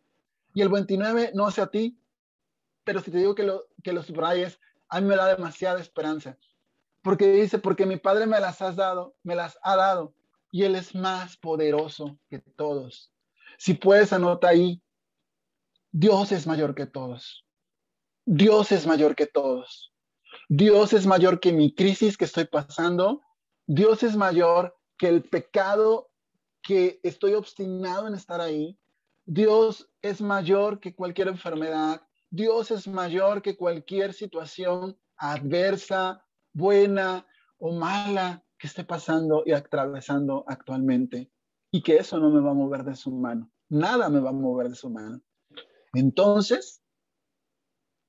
[0.54, 1.99] Y el 29, no sé a ti,
[2.84, 6.38] pero si te digo que, lo, que los subrayes, a mí me da demasiada esperanza.
[7.02, 10.13] Porque dice, porque mi Padre me las has dado, me las ha dado,
[10.52, 13.12] y Él es más poderoso que todos.
[13.58, 14.84] Si puedes, anota ahí,
[15.91, 17.47] Dios es mayor que todos.
[18.25, 19.91] Dios es mayor que todos.
[20.49, 23.23] Dios es mayor que mi crisis que estoy pasando.
[23.65, 26.12] Dios es mayor que el pecado
[26.62, 28.77] que estoy obstinado en estar ahí,
[29.25, 37.25] Dios es mayor que cualquier enfermedad, Dios es mayor que cualquier situación adversa, buena
[37.57, 41.31] o mala que esté pasando y atravesando actualmente.
[41.71, 43.49] Y que eso no me va a mover de su mano.
[43.69, 45.21] Nada me va a mover de su mano.
[45.93, 46.81] Entonces,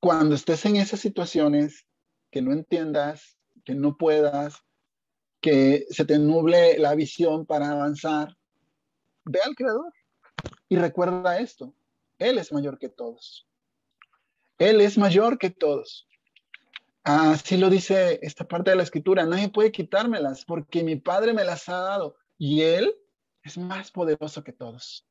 [0.00, 1.86] cuando estés en esas situaciones
[2.30, 4.64] que no entiendas, que no puedas,
[5.40, 8.36] que se te nuble la visión para avanzar,
[9.24, 9.92] ve al Creador
[10.68, 11.74] y recuerda esto.
[12.18, 13.46] Él es mayor que todos.
[14.58, 16.06] Él es mayor que todos.
[17.02, 19.24] Así lo dice esta parte de la escritura.
[19.24, 22.94] Nadie puede quitármelas porque mi Padre me las ha dado y Él
[23.42, 25.06] es más poderoso que todos.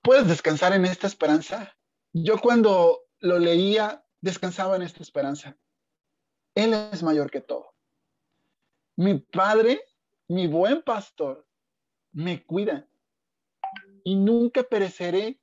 [0.00, 1.76] ¿Puedes descansar en esta esperanza?
[2.12, 5.56] Yo cuando lo leía, descansaba en esta esperanza.
[6.54, 7.73] Él es mayor que todo.
[8.96, 9.80] Mi padre,
[10.28, 11.46] mi buen pastor,
[12.12, 12.88] me cuida
[14.04, 15.40] y nunca pereceré.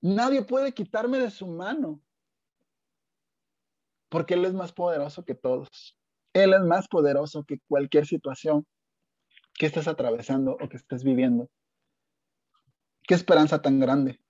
[0.00, 2.00] Nadie puede quitarme de su mano
[4.08, 5.96] porque Él es más poderoso que todos.
[6.32, 8.66] Él es más poderoso que cualquier situación
[9.54, 11.50] que estés atravesando o que estés viviendo.
[13.02, 14.20] Qué esperanza tan grande,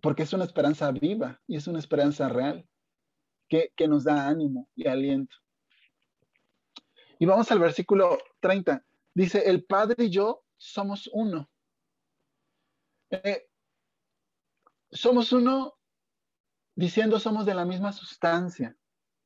[0.00, 2.66] porque es una esperanza viva y es una esperanza real
[3.48, 5.36] que, que nos da ánimo y aliento.
[7.24, 8.84] Y vamos al versículo 30.
[9.14, 11.48] Dice, el Padre y yo somos uno.
[13.08, 13.48] Eh,
[14.90, 15.72] somos uno
[16.76, 18.76] diciendo somos de la misma sustancia.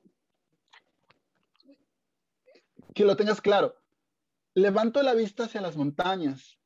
[2.95, 3.77] que lo tengas claro.
[4.53, 6.59] Levanto la vista hacia las montañas.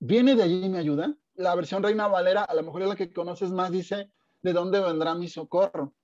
[0.00, 1.16] ¿Viene de allí mi ayuda?
[1.34, 4.10] La versión Reina Valera, a lo mejor es la que conoces más, dice,
[4.42, 5.94] ¿de dónde vendrá mi socorro?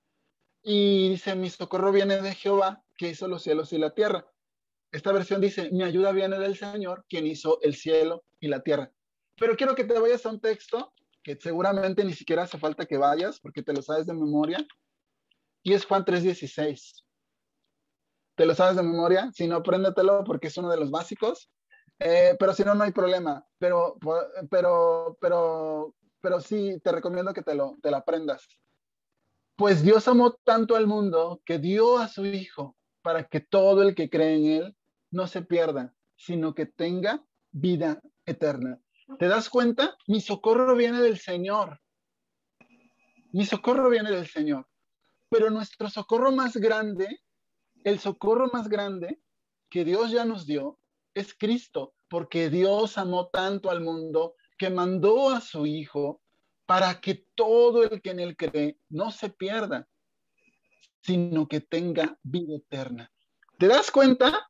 [0.61, 4.25] Y dice, mi socorro viene de Jehová, que hizo los cielos y la tierra.
[4.91, 8.91] Esta versión dice, mi ayuda viene del Señor, quien hizo el cielo y la tierra.
[9.37, 12.97] Pero quiero que te vayas a un texto que seguramente ni siquiera hace falta que
[12.97, 14.65] vayas, porque te lo sabes de memoria,
[15.63, 17.05] y es Juan 3:16.
[18.35, 19.29] ¿Te lo sabes de memoria?
[19.33, 21.51] Si no, apréndetelo porque es uno de los básicos.
[21.99, 23.45] Eh, pero si no, no hay problema.
[23.57, 23.97] Pero,
[24.49, 28.47] pero, pero, pero sí, te recomiendo que te lo, te lo aprendas.
[29.55, 33.93] Pues Dios amó tanto al mundo que dio a su Hijo para que todo el
[33.93, 34.77] que cree en Él
[35.11, 38.79] no se pierda, sino que tenga vida eterna.
[39.17, 39.97] ¿Te das cuenta?
[40.07, 41.81] Mi socorro viene del Señor.
[43.31, 44.67] Mi socorro viene del Señor.
[45.29, 47.21] Pero nuestro socorro más grande,
[47.83, 49.21] el socorro más grande
[49.69, 50.78] que Dios ya nos dio,
[51.13, 56.21] es Cristo, porque Dios amó tanto al mundo que mandó a su Hijo
[56.65, 59.87] para que todo el que en él cree no se pierda,
[61.01, 63.11] sino que tenga vida eterna.
[63.57, 64.49] ¿Te das cuenta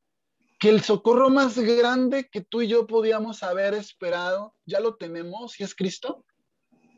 [0.60, 5.60] que el socorro más grande que tú y yo podíamos haber esperado, ya lo tenemos
[5.60, 6.26] y es Cristo?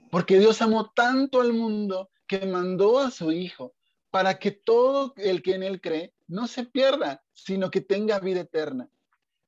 [0.10, 3.74] Porque Dios amó tanto al mundo que mandó a su Hijo
[4.10, 8.42] para que todo el que en él cree no se pierda, sino que tenga vida
[8.42, 8.90] eterna.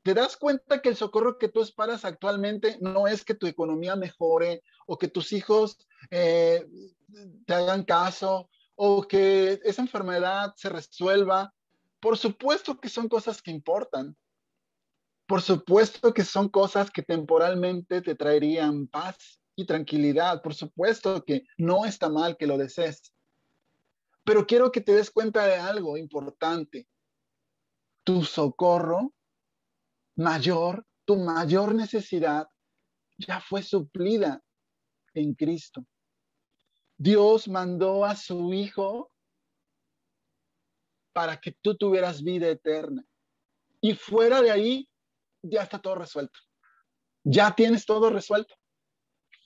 [0.03, 3.95] ¿Te das cuenta que el socorro que tú esperas actualmente no es que tu economía
[3.95, 5.77] mejore o que tus hijos
[6.11, 6.67] eh,
[7.45, 11.53] te hagan caso o que esa enfermedad se resuelva?
[12.01, 14.17] Por supuesto que son cosas que importan.
[15.25, 20.41] Por supuesto que son cosas que temporalmente te traerían paz y tranquilidad.
[20.41, 23.13] Por supuesto que no está mal que lo desees.
[24.25, 26.89] Pero quiero que te des cuenta de algo importante.
[28.03, 29.13] Tu socorro
[30.15, 32.47] mayor, tu mayor necesidad
[33.17, 34.41] ya fue suplida
[35.13, 35.85] en Cristo.
[36.97, 39.11] Dios mandó a su Hijo
[41.13, 43.05] para que tú tuvieras vida eterna.
[43.81, 44.89] Y fuera de ahí,
[45.41, 46.39] ya está todo resuelto.
[47.23, 48.55] Ya tienes todo resuelto.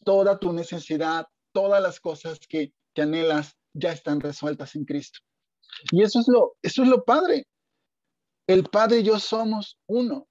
[0.06, 5.20] Toda tu necesidad, todas las cosas que te anhelas, ya están resueltas en Cristo.
[5.92, 7.48] Y eso es lo, eso es lo padre.
[8.48, 10.28] El Padre y yo somos uno.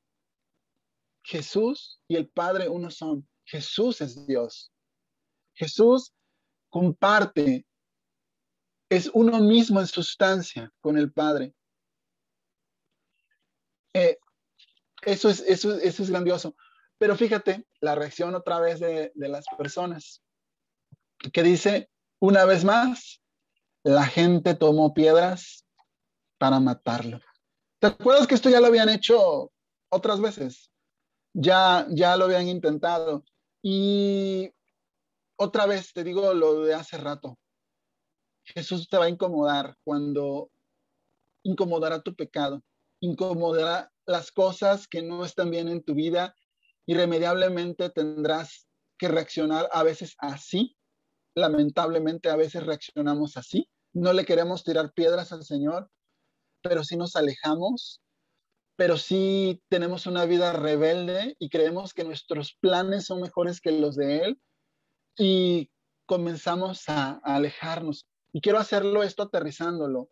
[1.27, 3.29] Jesús y el Padre uno son.
[3.45, 4.73] Jesús es Dios.
[5.55, 6.15] Jesús
[6.71, 7.67] comparte,
[8.89, 11.53] es uno mismo en sustancia con el Padre.
[13.93, 14.19] Eh,
[15.03, 16.55] eso, es, eso, eso, es grandioso.
[16.97, 20.23] Pero fíjate la reacción otra vez de, de las personas,
[21.33, 23.21] que dice, una vez más,
[23.83, 25.67] la gente tomó piedras
[26.39, 27.21] para matarlo.
[27.81, 29.53] ¿Te acuerdas que esto ya lo habían hecho
[29.89, 30.71] otras veces?
[31.37, 33.25] Ya, ya lo habían intentado.
[33.63, 34.51] Y
[35.37, 37.39] otra vez te digo lo de hace rato.
[38.45, 40.51] Jesús te va a incomodar cuando
[41.43, 42.63] incomodará tu pecado,
[43.01, 46.35] incomodará las cosas que no están bien en tu vida.
[46.87, 48.67] Irremediablemente tendrás
[48.99, 50.77] que reaccionar a veces así.
[51.35, 53.69] Lamentablemente a veces reaccionamos así.
[53.93, 55.91] No le queremos tirar piedras al Señor,
[56.63, 58.01] pero si nos alejamos
[58.77, 63.97] pero sí tenemos una vida rebelde y creemos que nuestros planes son mejores que los
[63.97, 64.41] de Él
[65.19, 65.71] y
[66.05, 68.07] comenzamos a, alejarnos.
[68.33, 70.11] Y quiero hacerlo esto aterrizándolo.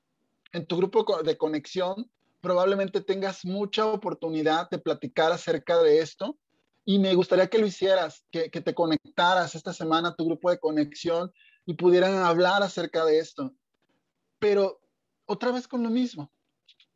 [0.52, 2.10] En tu grupo de conexión
[2.40, 6.38] probablemente tengas mucha oportunidad de platicar acerca de esto
[6.86, 10.50] y me gustaría que lo hicieras, que, que te conectaras esta semana a tu grupo
[10.50, 11.32] de conexión
[11.66, 13.54] y pudieran hablar acerca de esto.
[14.38, 14.80] Pero
[15.26, 16.30] otra vez con lo mismo,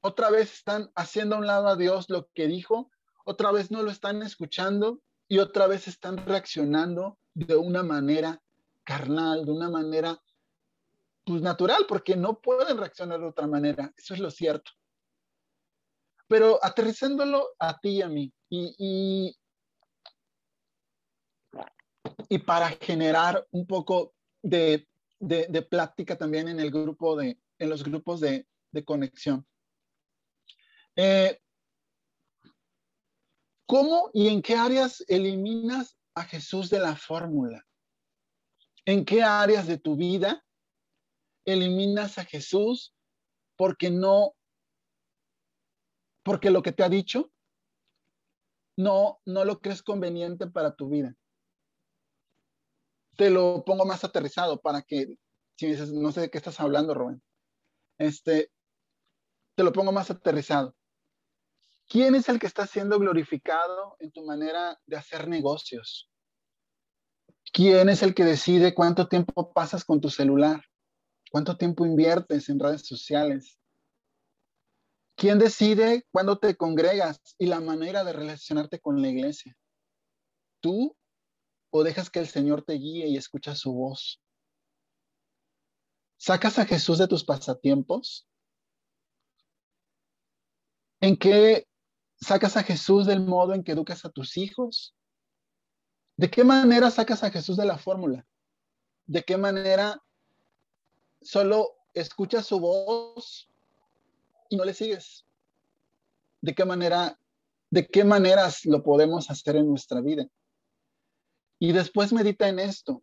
[0.01, 2.91] otra vez están haciendo a un lado a Dios lo que dijo,
[3.25, 8.41] otra vez no lo están escuchando y otra vez están reaccionando de una manera
[8.85, 10.19] carnal, de una manera
[11.25, 13.93] pues natural, porque no pueden reaccionar de otra manera.
[13.97, 14.71] Eso es lo cierto.
[16.27, 19.35] Pero aterrizándolo a ti y a mí, y,
[22.29, 24.89] y, para generar un poco de,
[25.21, 29.47] de, plática también en el grupo de, en los grupos de, de conexión.
[31.01, 31.41] Eh,
[33.67, 37.65] ¿Cómo y en qué áreas eliminas a Jesús de la fórmula?
[38.85, 40.45] ¿En qué áreas de tu vida
[41.45, 42.97] eliminas a Jesús
[43.57, 44.35] porque no,
[46.25, 47.31] porque lo que te ha dicho
[48.77, 51.15] no, no lo crees conveniente para tu vida?
[53.17, 55.17] Te lo pongo más aterrizado para que,
[55.57, 57.23] si dices, no sé de qué estás hablando, Rubén,
[57.99, 58.51] este,
[59.55, 60.75] te lo pongo más aterrizado.
[61.89, 66.11] ¿Quién es el que está siendo glorificado en tu manera de hacer negocios?
[67.51, 70.63] ¿Quién es el que decide cuánto tiempo pasas con tu celular?
[71.31, 73.59] ¿Cuánto tiempo inviertes en redes sociales?
[75.17, 79.57] ¿Quién decide cuándo te congregas y la manera de relacionarte con la iglesia?
[80.61, 80.95] ¿Tú
[81.71, 84.23] o dejas que el Señor te guíe y escuchas su voz?
[86.19, 88.29] ¿Sacas a Jesús de tus pasatiempos?
[91.01, 91.68] ¿En qué
[92.21, 94.95] sacas a Jesús del modo en que educas a tus hijos?
[96.17, 98.27] ¿De qué manera sacas a Jesús de la fórmula?
[99.07, 100.03] ¿De qué manera
[101.23, 103.49] solo escuchas su voz
[104.49, 105.25] y no le sigues?
[106.41, 107.19] ¿De qué manera,
[107.71, 110.27] de qué maneras lo podemos hacer en nuestra vida?
[111.61, 113.03] Y después medita en esto.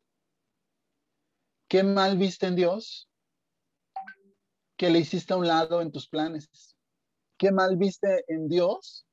[1.68, 3.10] ¿Qué mal viste en Dios?
[4.78, 6.75] Que le hiciste a un lado en tus planes.
[7.38, 9.06] ¿Qué mal viste en Dios?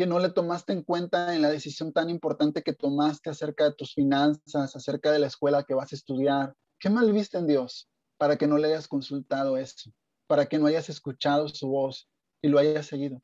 [0.00, 3.74] que no le tomaste en cuenta en la decisión tan importante que tomaste acerca de
[3.74, 6.54] tus finanzas, acerca de la escuela que vas a estudiar?
[6.78, 7.86] ¿Qué mal viste en Dios
[8.16, 9.90] para que no le hayas consultado eso,
[10.26, 12.08] para que no hayas escuchado su voz
[12.40, 13.20] y lo hayas seguido?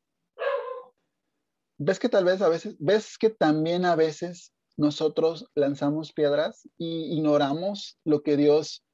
[1.79, 7.15] ¿Ves que tal vez a veces, ves que también a veces nosotros lanzamos piedras y
[7.17, 8.85] ignoramos lo que Dios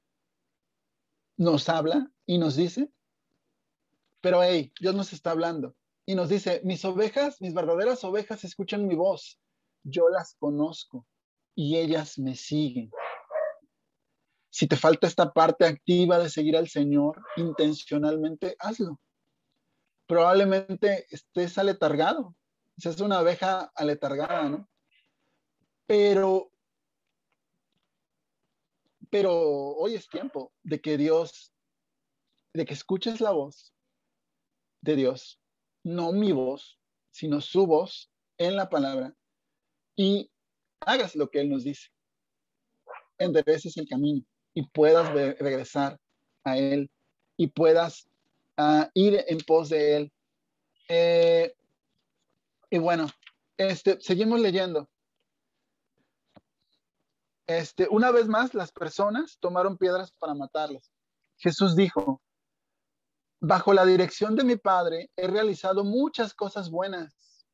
[1.36, 2.92] nos habla y nos dice?
[4.22, 5.74] Pero hey, Dios nos está hablando
[6.06, 9.40] y nos dice, mis ovejas, mis verdaderas ovejas escuchan mi voz,
[9.82, 11.06] yo las conozco
[11.56, 12.90] y ellas me siguen.
[14.48, 19.00] Si te falta esta parte activa de seguir al Señor intencionalmente, hazlo.
[20.06, 22.36] Probablemente estés aletargado,
[22.78, 24.68] seas una oveja aletargada, ¿no?
[25.86, 26.52] Pero,
[29.10, 31.52] pero hoy es tiempo de que Dios,
[32.54, 33.72] de que escuches la voz
[34.82, 35.40] de Dios
[35.84, 36.78] no mi voz,
[37.10, 39.14] sino su voz en la palabra
[39.96, 40.30] y
[40.80, 41.88] hagas lo que Él nos dice.
[43.18, 44.24] Endereces el camino
[44.54, 45.98] y puedas regresar
[46.44, 46.90] a Él
[47.36, 48.08] y puedas
[48.56, 50.12] ah, ir en pos de Él.
[50.88, 51.54] Eh,
[52.70, 53.08] y bueno,
[53.56, 54.88] este, seguimos leyendo.
[57.46, 60.90] Este, una vez más, las personas tomaron piedras para matarlos.
[61.38, 62.22] Jesús dijo,
[63.42, 67.44] bajo la dirección de mi padre, he realizado muchas cosas buenas.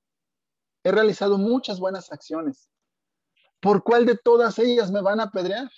[0.85, 2.69] He realizado muchas buenas acciones.
[3.59, 5.71] ¿Por cuál de todas ellas me van a apedrear?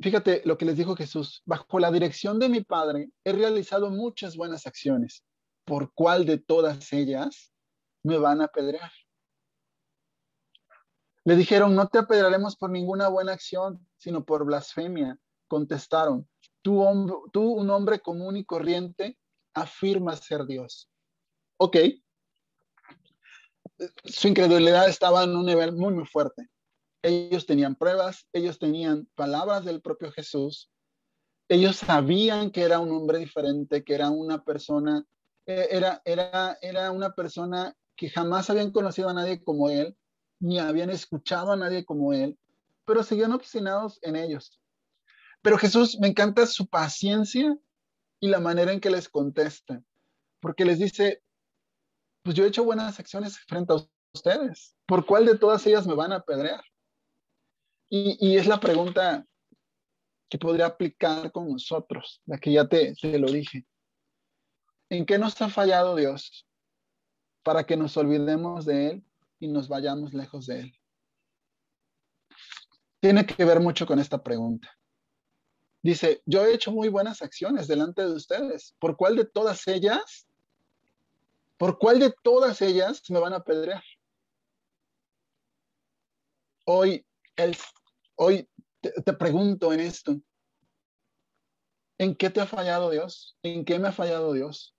[0.00, 1.42] Fíjate lo que les dijo Jesús.
[1.44, 5.22] Bajo la dirección de mi padre, he realizado muchas buenas acciones.
[5.66, 7.52] ¿Por cuál de todas ellas
[8.02, 8.90] me van a apedrear?
[11.24, 15.18] Le dijeron, no te apedrearemos por ninguna buena acción, sino por blasfemia.
[15.48, 16.26] Contestaron,
[17.32, 19.18] Tú, un hombre común y corriente,
[19.54, 20.90] afirmas ser Dios.
[21.58, 21.76] Ok.
[24.04, 26.48] Su incredulidad estaba en un nivel muy, muy fuerte.
[27.02, 30.70] Ellos tenían pruebas, ellos tenían palabras del propio Jesús,
[31.48, 35.06] ellos sabían que era un hombre diferente, que era una persona,
[35.46, 39.96] eh, era, era, era una persona que jamás habían conocido a nadie como él,
[40.40, 42.38] ni habían escuchado a nadie como él,
[42.84, 44.57] pero seguían obstinados en ellos.
[45.42, 47.56] Pero Jesús, me encanta su paciencia
[48.20, 49.82] y la manera en que les contesta,
[50.40, 51.22] porque les dice,
[52.22, 53.76] pues yo he hecho buenas acciones frente a
[54.12, 56.62] ustedes, ¿por cuál de todas ellas me van a apedrear?
[57.90, 59.26] Y, es la pregunta
[60.28, 63.66] que podría aplicar con nosotros, la que ya te, te lo dije.
[64.90, 66.46] ¿En qué nos ha fallado Dios
[67.42, 69.04] para que nos olvidemos de Él
[69.40, 70.78] y nos vayamos lejos de Él?
[73.00, 74.77] Tiene que ver mucho con esta pregunta.
[75.82, 78.74] Dice, yo he hecho muy buenas acciones delante de ustedes.
[78.78, 80.26] ¿Por cuál de todas ellas?
[81.56, 83.82] ¿Por cuál de todas ellas me van a apedrear?
[86.64, 87.06] Hoy,
[87.36, 87.56] el,
[88.16, 88.48] hoy
[88.80, 90.20] te, pregunto en esto,
[91.98, 93.36] ¿en qué te ha fallado Dios?
[93.42, 94.76] ¿En qué me ha fallado Dios?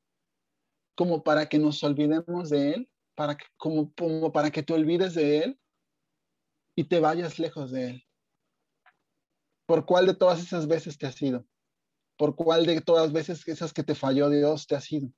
[0.96, 5.16] Como para que nos olvidemos de Él, para que, como, como para que te olvides
[5.16, 5.60] de Él
[6.76, 8.09] y te vayas lejos de Él.
[9.70, 11.46] ¿Por cuál de todas esas veces te has ido?
[12.18, 15.14] ¿Por cuál de todas las veces esas que te falló Dios te has ido?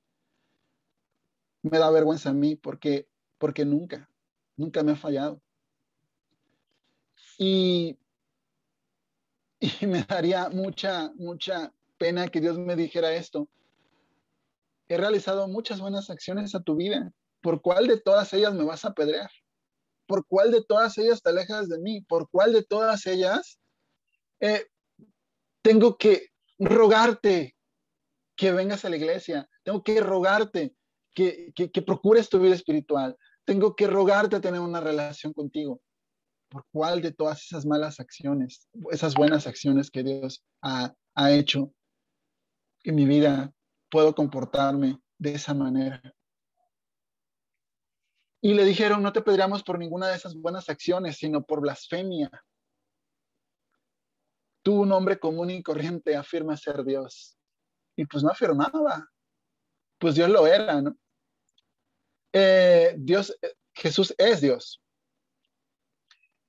[1.62, 4.10] Me da vergüenza a mí porque, porque nunca,
[4.58, 5.42] nunca me ha fallado.
[7.38, 7.98] Y,
[9.80, 13.48] y me daría mucha, mucha pena que Dios me dijera esto.
[14.90, 17.14] He realizado muchas buenas acciones a tu vida.
[17.40, 19.32] ¿Por cuál de todas ellas me vas a apedrear?
[20.08, 22.02] ¿Por cuál de todas ellas te alejas de mí?
[22.02, 23.61] ¿Por cuál de todas ellas
[24.42, 24.68] eh,
[25.62, 26.30] tengo que
[26.60, 27.56] rogarte
[28.36, 29.48] que vengas a la iglesia?
[29.64, 30.76] Tengo que rogarte
[31.14, 33.18] que, que, procures tu vida espiritual.
[33.46, 35.82] Tengo que rogarte tener una relación contigo
[36.50, 40.94] por cuál de todas esas malas acciones, esas buenas acciones que Dios ha,
[41.30, 41.72] hecho
[42.84, 43.54] en mi vida,
[43.90, 46.02] puedo comportarme de esa manera.
[48.42, 52.30] Y le dijeron, no te pediremos por ninguna de esas buenas acciones, sino por blasfemia.
[54.64, 57.38] Tú, un hombre común y corriente, afirma ser Dios.
[57.96, 59.10] Y pues no afirmaba.
[59.98, 60.98] Pues Dios lo era, ¿no?
[62.34, 64.82] Eh, Dios, eh, Jesús es Dios.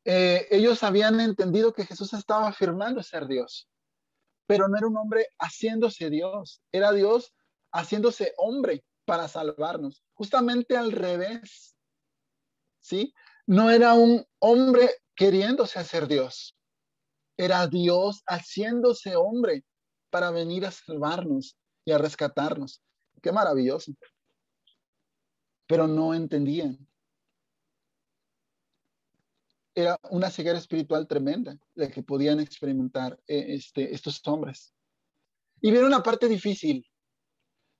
[0.05, 3.69] Eh, ellos habían entendido que Jesús estaba afirmando ser Dios,
[4.47, 7.33] pero no era un hombre haciéndose Dios, era Dios
[7.73, 11.77] haciéndose hombre para salvarnos, justamente al revés,
[12.81, 13.15] ¿sí?
[13.47, 16.57] No era un hombre queriéndose hacer Dios,
[17.37, 19.65] era Dios haciéndose hombre
[20.11, 22.83] para venir a salvarnos y a rescatarnos.
[23.23, 23.93] Qué maravilloso.
[25.67, 26.87] Pero no entendían
[29.75, 34.75] era una ceguera espiritual tremenda la que podían experimentar eh, este, estos hombres.
[35.61, 36.87] Y viene una parte difícil.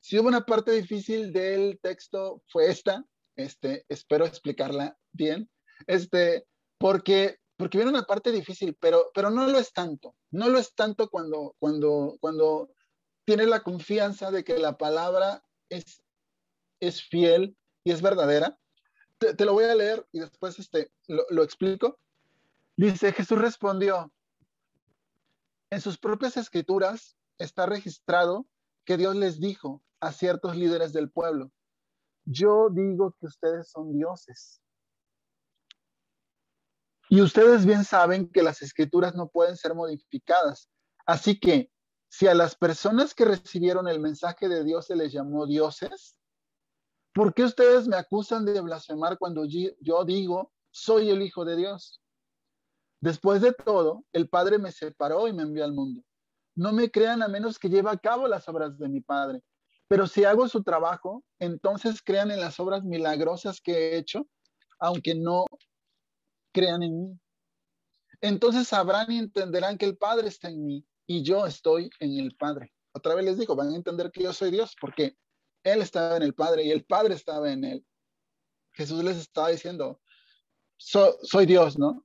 [0.01, 3.05] Si hubo una parte difícil del texto fue esta,
[3.37, 5.51] este, espero explicarla bien,
[5.87, 6.47] este,
[6.79, 10.15] porque, porque viene una parte difícil, pero, pero no lo es tanto.
[10.31, 12.71] No lo es tanto cuando, cuando, cuando
[13.25, 16.03] tienes la confianza de que la palabra es,
[16.81, 18.59] es fiel y es verdadera
[19.37, 21.99] te, lo voy a leer y después este, lo, lo explico.
[22.77, 24.13] Dice, Jesús respondió,
[25.71, 28.47] en sus propias escrituras está registrado
[28.85, 31.53] que Dios les dijo a ciertos líderes del pueblo,
[32.25, 34.61] yo digo que ustedes son dioses.
[37.13, 40.71] Y ustedes bien saben que las escrituras no pueden ser modificadas.
[41.05, 41.71] Así que
[42.09, 46.17] si a las personas que recibieron el mensaje de Dios se les llamó dioses,
[47.13, 52.01] ¿Por qué ustedes me acusan de blasfemar cuando yo digo, soy el Hijo de Dios?
[53.03, 56.03] Después de todo, el Padre me separó y me envió al mundo.
[56.55, 59.43] No me crean a menos que lleve a cabo las obras de mi Padre.
[59.89, 64.27] Pero si hago su trabajo, entonces crean en las obras milagrosas que he hecho,
[64.79, 65.45] aunque no
[66.53, 67.21] crean en mí.
[68.21, 72.35] Entonces sabrán y entenderán que el Padre está en mí y yo estoy en el
[72.37, 72.73] Padre.
[72.93, 75.17] Otra vez les digo, van a entender que yo soy Dios porque
[75.65, 77.87] él estaba en el Padre y el Padre estaba en Él.
[78.73, 80.01] Jesús les estaba diciendo,
[80.77, 82.05] soy Dios, ¿no?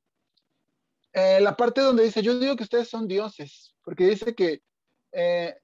[1.13, 4.61] Eh, la parte donde dice, yo digo que ustedes son dioses, porque dice que
[5.13, 5.55] eh,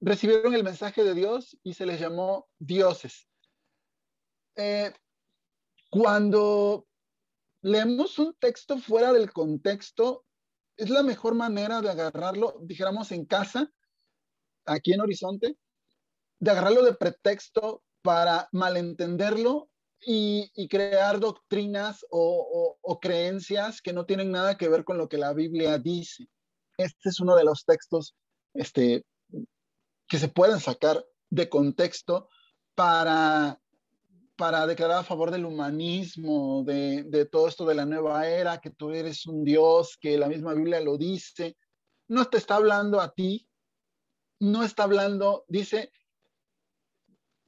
[0.00, 3.26] recibieron el mensaje de Dios y se les llamó dioses.
[4.54, 4.92] Eh,
[5.90, 6.86] cuando
[7.62, 10.24] leemos un texto fuera del contexto,
[10.76, 13.72] es la mejor manera de agarrarlo, dijéramos en casa,
[14.66, 15.56] aquí en Horizonte,
[16.38, 24.56] de agarrarlo de pretexto para malentenderlo y, crear doctrinas o, creencias que no tienen nada
[24.56, 26.28] que ver con lo que la Biblia dice.
[26.76, 28.14] Este es uno de los textos
[28.54, 29.04] este,
[30.08, 32.28] que se pueden sacar de contexto
[32.74, 33.60] para,
[34.36, 38.70] para declarar a favor del humanismo, de, de todo esto de la nueva era, que
[38.70, 41.56] tú eres un Dios, que la misma Biblia lo dice.
[42.08, 43.48] No te está hablando a ti,
[44.38, 45.90] no está hablando, dice,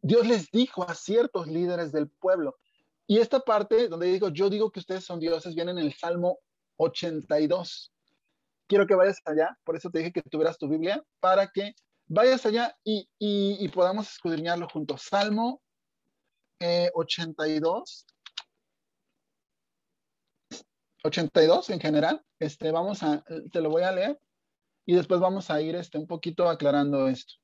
[0.01, 2.57] Dios les dijo a ciertos líderes del pueblo.
[3.07, 6.39] Y esta parte donde digo, yo digo que ustedes son dioses, viene en el Salmo
[6.77, 7.93] 82.
[8.67, 11.75] Quiero que vayas allá, por eso te dije que tuvieras tu Biblia, para que
[12.07, 15.03] vayas allá y, podamos escudriñarlo juntos.
[15.03, 15.68] Salmo 82.
[16.61, 18.05] Eh, 82
[21.71, 22.25] en general.
[22.39, 24.21] Este, vamos a, te lo voy a leer
[24.85, 27.35] y después vamos a ir este, un poquito aclarando esto.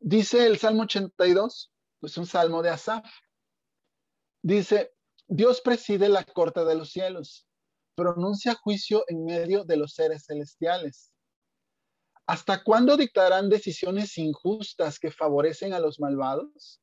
[0.00, 1.72] Dice el Salmo 82,
[2.02, 3.04] es un salmo de Asaf.
[4.42, 4.92] Dice,
[5.28, 7.46] Dios preside la corte de los cielos,
[7.94, 11.12] pronuncia juicio en medio de los seres celestiales.
[12.26, 16.80] ¿Hasta cuándo dictarán decisiones injustas que favorecen a los malvados?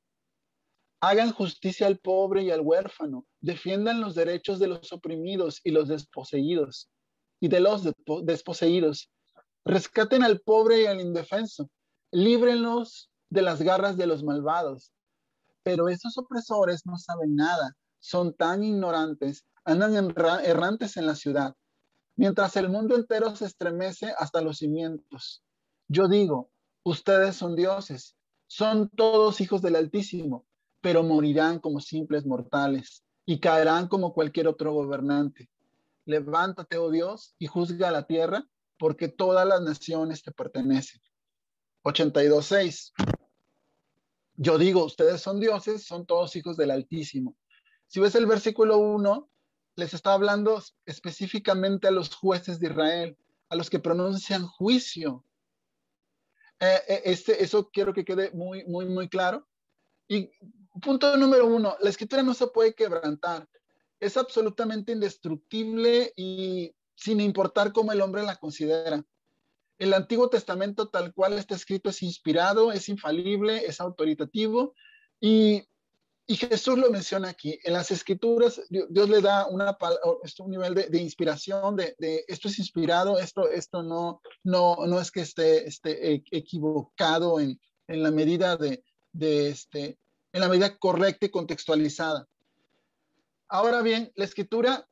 [1.01, 5.87] Hagan justicia al pobre y al huérfano, defiendan los derechos de los oprimidos y los
[5.87, 6.89] desposeídos,
[7.39, 7.87] y de los
[8.23, 9.09] desposeídos.
[9.63, 11.69] Rescaten al pobre y al indefenso,
[12.11, 14.91] líbrenlos de las garras de los malvados.
[15.63, 21.55] Pero esos opresores no saben nada, son tan ignorantes, andan errantes en la ciudad,
[22.17, 25.43] mientras el mundo entero se estremece hasta los cimientos.
[25.87, 26.51] Yo digo,
[26.83, 30.45] ustedes son dioses, son todos hijos del Altísimo
[30.81, 35.49] pero morirán como simples mortales y caerán como cualquier otro gobernante.
[36.05, 41.01] Levántate, oh Dios, y juzga la tierra, porque todas las naciones te pertenecen.
[41.83, 42.93] 82.6.
[44.35, 47.35] Yo digo, ustedes son dioses, son todos hijos del Altísimo.
[47.87, 49.29] Si ves el versículo 1,
[49.75, 53.17] les está hablando específicamente a los jueces de Israel,
[53.49, 55.25] a los que pronuncian juicio.
[56.59, 59.47] Eh, eh, este, eso quiero que quede muy, muy, muy claro.
[60.07, 60.31] Y
[60.79, 63.47] punto número uno, la escritura no se puede quebrantar.
[63.99, 69.03] Es absolutamente indestructible y sin importar cómo el hombre la considera.
[69.77, 74.75] El Antiguo Testamento tal cual está escrito es inspirado, es infalible, es autoritativo
[75.19, 75.65] y,
[76.27, 77.57] Jesús lo menciona aquí.
[77.63, 79.75] En las escrituras Dios, le da una,
[80.39, 85.21] un nivel de, inspiración, de, esto es inspirado, esto, esto no, no, no es que
[85.21, 89.97] esté, esté equivocado en, en la medida de, de, este,
[90.31, 92.27] en la medida correcta y contextualizada.
[93.47, 94.87] Ahora bien, la escritura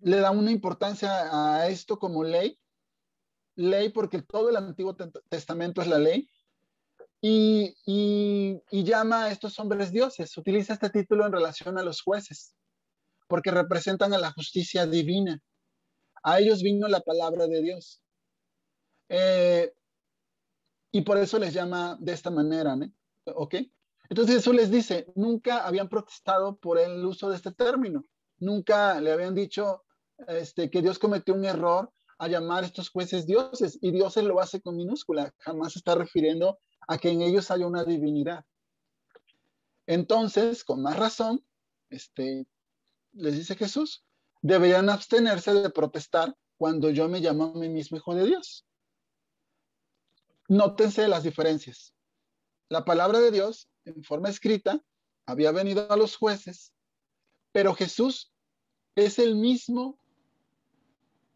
[0.00, 2.58] le da una importancia a esto como ley,
[3.56, 4.96] ley porque todo el Antiguo
[5.28, 6.28] Testamento es la ley,
[7.20, 10.36] y, llama a estos hombres dioses.
[10.36, 12.54] Utiliza este título en relación a los jueces,
[13.26, 15.40] porque representan a la justicia divina.
[16.22, 18.02] A ellos vino la palabra de Dios.
[19.08, 19.72] Eh,
[20.90, 22.76] y por eso les llama de esta manera.
[23.26, 23.56] ¿ok?
[24.08, 28.06] Entonces eso les dice, nunca habían protestado por el uso de este término,
[28.38, 29.84] nunca le habían dicho
[30.28, 34.22] este, que Dios cometió un error a llamar a estos jueces dioses y Dios se
[34.22, 36.58] lo hace con minúscula, jamás está refiriendo
[36.88, 38.44] a que en ellos haya una divinidad.
[39.86, 41.44] Entonces, con más razón,
[41.90, 42.46] este,
[43.12, 44.04] les dice Jesús,
[44.42, 48.66] deberían abstenerse de protestar cuando yo me llamo a mí mismo hijo de Dios.
[50.48, 51.94] Nótense las diferencias.
[52.70, 54.82] La palabra de Dios, en forma escrita,
[55.26, 56.72] había venido a los jueces,
[57.52, 58.32] pero Jesús
[58.94, 59.98] es el mismo,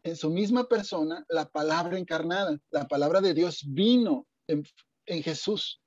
[0.01, 2.57] en su misma persona, la palabra encarnada.
[2.71, 4.65] La palabra de Dios vino en,
[5.05, 5.79] Jesús.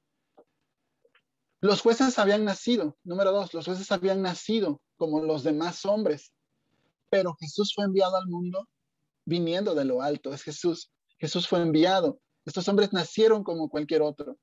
[1.61, 6.33] Los jueces habían nacido, número dos, los jueces habían nacido como los demás hombres,
[7.11, 8.69] pero Jesús fue enviado al mundo
[9.25, 10.93] viniendo de lo alto, es Jesús.
[11.19, 14.39] Jesús fue enviado estos hombres nacieron como cualquier otro.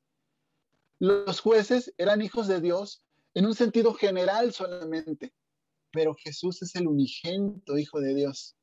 [0.99, 3.01] Los jueces eran hijos de Dios
[3.33, 5.33] en un sentido general solamente,
[5.91, 8.55] pero Jesús es el unigénito hijo de Dios.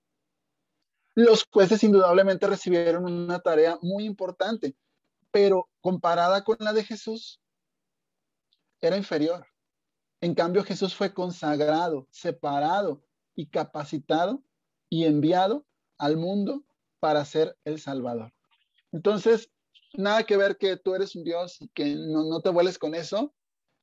[1.14, 4.76] Los jueces indudablemente recibieron una tarea muy importante,
[5.30, 7.40] pero comparada con la de Jesús,
[8.80, 9.46] era inferior.
[10.20, 13.02] En cambio, Jesús fue consagrado, separado
[13.34, 14.42] y capacitado
[14.88, 15.66] y enviado
[15.98, 16.64] al mundo
[17.00, 18.32] para ser el Salvador.
[18.92, 19.50] Entonces,
[19.94, 23.32] nada que ver que tú eres un Dios y que no, te vueles con eso.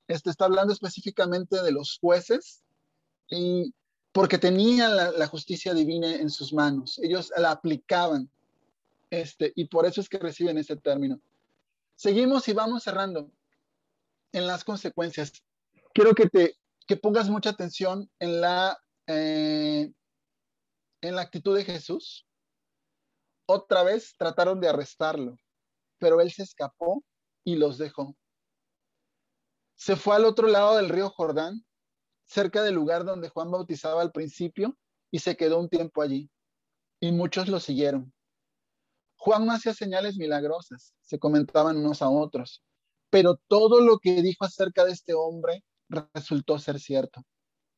[0.07, 2.63] Este está hablando específicamente de los jueces
[3.29, 3.73] y
[4.11, 6.99] porque tenían la, justicia divina en sus manos.
[7.03, 8.29] Ellos la aplicaban.
[9.09, 11.19] Este, y por eso es que reciben ese término.
[11.95, 13.29] Seguimos y vamos cerrando
[14.31, 15.33] en las consecuencias.
[15.93, 16.55] Quiero que te
[16.87, 19.91] que pongas mucha atención en la, eh,
[21.01, 22.25] en la actitud de Jesús
[23.47, 25.37] otra vez trataron de arrestarlo,
[25.97, 27.03] pero él se escapó
[27.43, 28.15] y los dejó.
[29.75, 31.65] Se fue al otro lado del río Jordán,
[32.25, 34.77] cerca del lugar donde Juan bautizaba al principio,
[35.11, 36.29] y se quedó un tiempo allí.
[36.99, 38.13] Y muchos lo siguieron.
[39.15, 42.63] Juan no hacía señales milagrosas, se comentaban unos a otros,
[43.09, 45.63] pero todo lo que dijo acerca de este hombre
[46.13, 47.23] resultó ser cierto.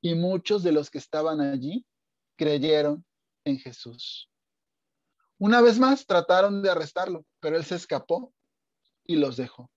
[0.02, 1.86] Y muchos de los que estaban allí
[2.38, 3.06] creyeron
[3.46, 4.29] en Jesús.
[5.40, 8.34] Una vez más trataron de arrestarlo, pero él se escapó
[9.06, 9.72] y los dejó.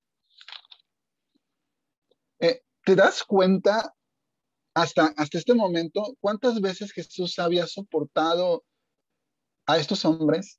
[2.40, 3.94] Eh, ¿Te das cuenta
[4.74, 8.64] hasta, hasta este momento cuántas veces Jesús había soportado
[9.66, 10.58] a estos hombres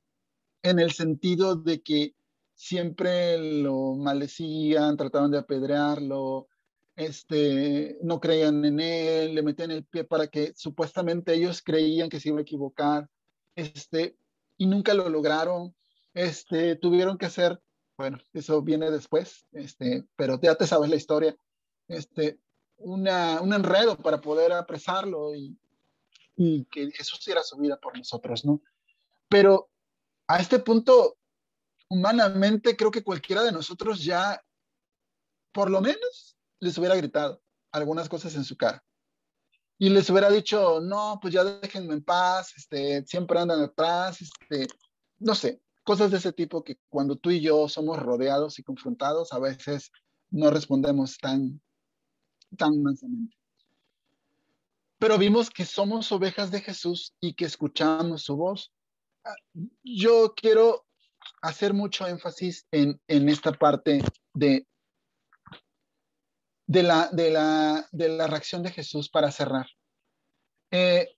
[0.62, 2.16] en el sentido de que
[2.56, 6.47] siempre lo maldecían, trataban de apedrearlo,
[6.95, 12.22] este, no creían en él, le metían el pie para que supuestamente ellos creían que
[12.22, 13.10] se iba a equivocar,
[13.56, 14.16] este,
[14.58, 15.76] y nunca lo lograron,
[16.14, 17.62] este, tuvieron que hacer,
[17.97, 21.36] bueno, eso viene después, este, pero ya te sabes la historia,
[21.88, 22.39] este,
[22.78, 25.58] una, un enredo para poder apresarlo y,
[26.36, 28.62] y que Jesús diera su vida por nosotros, ¿no?
[29.30, 29.70] Pero
[30.28, 31.18] a este punto,
[31.89, 34.43] humanamente, creo que cualquiera de nosotros ya,
[35.51, 37.41] por lo menos, les hubiera gritado
[37.72, 38.84] algunas cosas en su cara.
[39.84, 44.65] Y les hubiera dicho, no, pues ya déjenme en paz, este, siempre andan atrás, este,
[45.19, 49.34] no sé, cosas de ese tipo que cuando tú y yo somos rodeados y confrontados,
[49.34, 49.91] a veces
[50.29, 51.59] no respondemos tan,
[52.57, 53.36] tan mansamente.
[54.99, 58.71] Pero vimos que somos ovejas de Jesús y que escuchamos su voz.
[59.84, 60.86] Yo quiero
[61.41, 64.01] hacer mucho énfasis en, en esta parte
[64.34, 64.65] de
[66.66, 69.68] de la, de la, de la reacción de Jesús para cerrar.
[70.72, 71.16] Eh,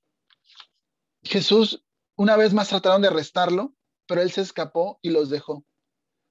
[1.23, 1.83] Jesús,
[2.15, 3.75] una vez más trataron de arrestarlo,
[4.07, 5.65] pero él se escapó y los dejó.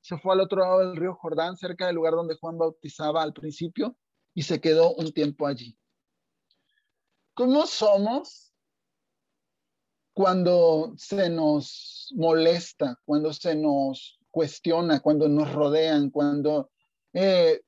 [0.00, 3.32] Se fue al otro lado del río Jordán, cerca del lugar donde Juan bautizaba al
[3.32, 3.96] principio,
[4.34, 5.78] y se quedó un tiempo allí.
[7.34, 8.52] ¿Cómo somos
[10.12, 16.70] cuando se nos molesta, cuando se nos cuestiona, cuando nos rodean, cuando
[17.12, 17.62] eh,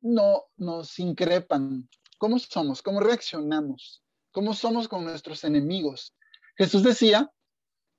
[0.00, 1.88] no nos increpan.
[2.18, 2.82] ¿Cómo somos?
[2.82, 4.02] ¿Cómo reaccionamos?
[4.32, 6.14] ¿Cómo somos con nuestros enemigos?
[6.56, 7.30] Jesús decía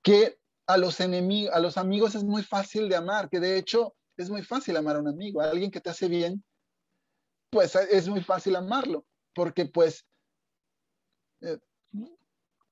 [0.02, 3.94] que a los enemigos, a los amigos es muy fácil de amar, que de hecho
[4.16, 6.44] es muy fácil amar a un amigo, a alguien que te hace bien,
[7.50, 10.06] pues es muy fácil amarlo, porque pues,
[11.40, 11.58] eh,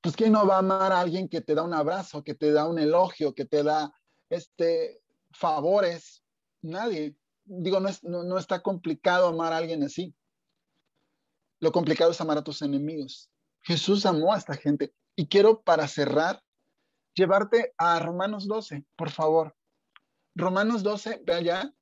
[0.00, 2.52] pues quién no va a amar a alguien que te da un abrazo, que te
[2.52, 3.92] da un elogio, que te da
[4.30, 5.02] este
[5.32, 6.22] favores,
[6.62, 7.16] nadie
[7.48, 10.14] digo, no, está complicado amar a alguien así.
[11.60, 13.30] Lo complicado es amar a tus enemigos.
[13.62, 14.92] Jesús amó a esta gente.
[15.16, 16.42] Y quiero, para cerrar,
[17.14, 19.56] llevarte a Romanos 12, por favor.
[20.34, 21.74] Romanos 12, ve allá.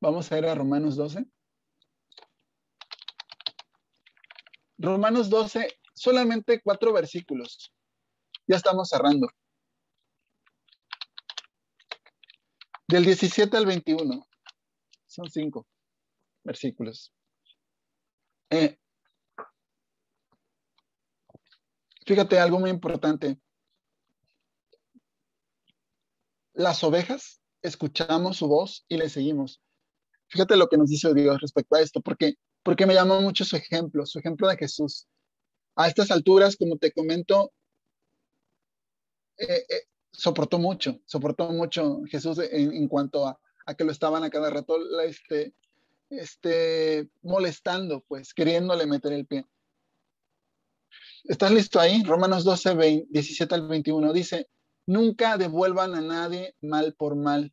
[0.00, 1.26] Vamos a ir a Romanos 12.
[4.78, 7.72] Romanos 12, solamente cuatro versículos.
[8.46, 9.28] Ya estamos cerrando.
[12.88, 14.26] Del 17 al 21.
[15.06, 15.66] Son cinco
[16.44, 17.12] versículos.
[18.50, 18.78] Eh,
[22.06, 23.40] fíjate algo muy importante.
[26.52, 29.60] Las ovejas escuchamos su voz y le seguimos.
[30.28, 33.56] Fíjate lo que nos dice Dios respecto a esto, porque, porque me llamó mucho su
[33.56, 35.08] ejemplo, su ejemplo de Jesús.
[35.74, 37.52] A estas alturas, como te comento,
[39.38, 39.82] eh, eh,
[40.16, 43.38] soportó mucho, soportó mucho Jesús en, cuanto a,
[43.76, 45.54] que lo estaban a cada rato este,
[46.10, 49.46] este, molestando, pues, queriéndole meter el pie.
[51.24, 52.02] ¿Estás listo ahí?
[52.04, 54.48] Romanos 12, 17 al 21 dice,
[54.86, 57.52] nunca devuelvan a nadie mal por mal.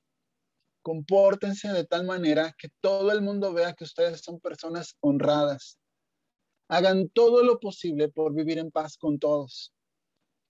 [0.82, 5.80] Compórtense de tal manera que todo el mundo vea que ustedes son personas honradas.
[6.68, 9.74] Hagan todo lo posible por vivir en paz con todos.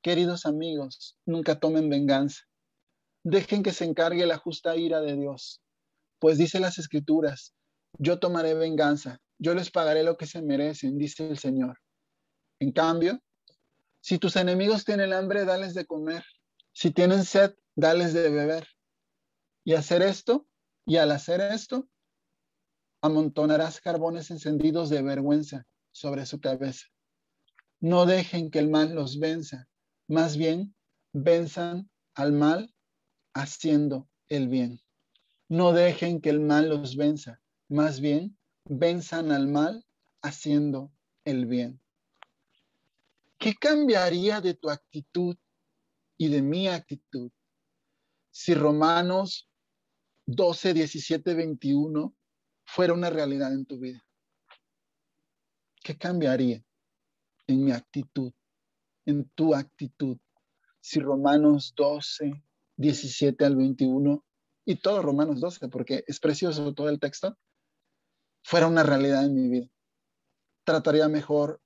[0.04, 2.42] Queridos amigos, nunca tomen venganza.
[3.24, 5.62] Dejen que se encargue la justa ira de Dios.
[6.20, 7.56] Pues dice las escrituras,
[7.98, 11.78] yo tomaré venganza, yo les pagaré lo que se merecen, dice el Señor.
[12.60, 13.24] En cambio,
[14.02, 16.26] si tus enemigos tienen hambre, dales de comer.
[16.74, 18.68] Si tienen sed, dales de beber.
[19.64, 20.46] Y hacer esto,
[20.86, 21.88] y al hacer esto,
[23.02, 26.88] amontonarás carbones encendidos de vergüenza sobre su cabeza.
[27.80, 29.70] No dejen que el mal los venza
[30.14, 30.76] más bien,
[31.12, 32.72] venzan al mal
[33.34, 34.80] haciendo el bien.
[35.50, 37.42] No dejen que el mal los venza.
[37.68, 39.84] Más bien, venzan al mal
[40.22, 40.94] haciendo
[41.26, 41.82] el bien.
[43.40, 45.36] ¿Qué cambiaría de tu actitud
[46.18, 47.32] y de mi actitud
[48.30, 49.50] si Romanos
[50.28, 52.16] 12, 17, 21
[52.66, 54.06] fuera una realidad en tu vida?
[55.84, 56.64] ¿Qué cambiaría
[57.48, 58.32] en mi actitud
[59.06, 60.18] en tu actitud.
[60.80, 62.44] Si Romanos 12,
[62.78, 64.24] 17 al 21
[64.66, 67.38] y todo Romanos 12, porque es precioso todo el texto,
[68.44, 69.70] fuera una realidad en mi vida.
[70.64, 71.62] Trataría mejor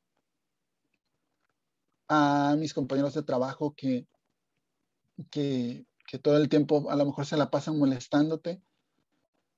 [2.08, 4.08] a mis compañeros de trabajo que,
[5.30, 5.86] que,
[6.22, 8.62] todo el tiempo a lo mejor se la pasan molestándote,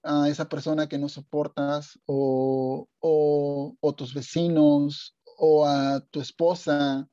[0.02, 7.10] a esa persona que no soportas o, o tus vecinos o a tu esposa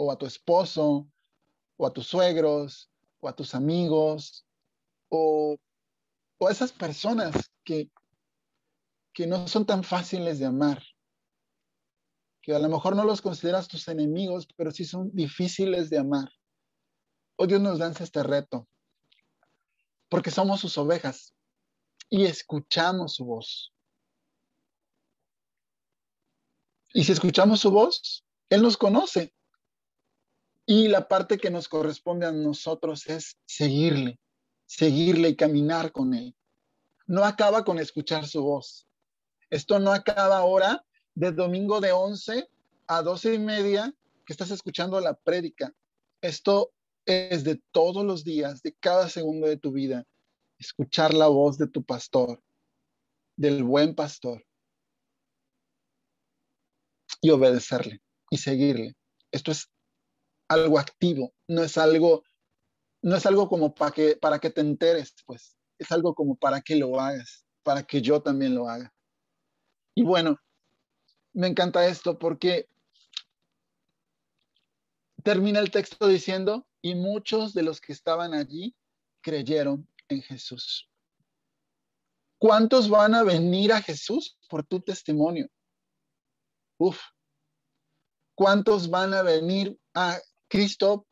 [0.00, 1.06] o a tu esposo,
[1.76, 2.90] o a tus suegros,
[3.20, 4.46] o a tus amigos,
[5.08, 5.56] o
[6.40, 7.90] o a esas personas que,
[9.12, 10.82] que no son tan fáciles de amar,
[12.40, 16.30] que a lo mejor no los consideras tus enemigos, pero sí son difíciles de amar.
[17.36, 18.66] Hoy Dios nos lanza este reto,
[20.08, 21.34] porque somos sus ovejas
[22.08, 23.74] y escuchamos su voz.
[26.94, 29.34] Y si escuchamos su voz, Él nos conoce.
[30.70, 34.20] Y la parte que nos corresponde a nosotros es seguirle,
[34.66, 36.36] seguirle y caminar con Él.
[37.08, 38.86] No acaba con escuchar su voz.
[39.50, 42.48] Esto no acaba ahora de domingo de 11
[42.86, 43.92] a 12 y media
[44.24, 45.74] que estás escuchando la prédica.
[46.20, 46.72] Esto
[47.04, 50.06] es de todos los días, de cada segundo de tu vida,
[50.56, 52.40] escuchar la voz de tu pastor,
[53.34, 54.46] del buen pastor,
[57.20, 58.00] y obedecerle
[58.30, 58.94] y seguirle.
[59.32, 59.68] Esto es
[60.50, 62.24] algo activo, no es algo,
[63.02, 66.60] no es algo como para que, para que te enteres, pues, es algo como para
[66.60, 68.92] que lo hagas, para que yo también lo haga.
[69.94, 70.40] Y bueno,
[71.32, 72.68] me encanta esto porque
[75.22, 78.74] termina el texto diciendo, y muchos de los que estaban allí
[79.20, 80.90] creyeron en Jesús.
[82.38, 85.48] ¿Cuántos van a venir a Jesús por tu testimonio?
[86.78, 87.00] Uf.
[88.34, 90.18] ¿Cuántos van a venir a
[90.50, 91.06] Cristo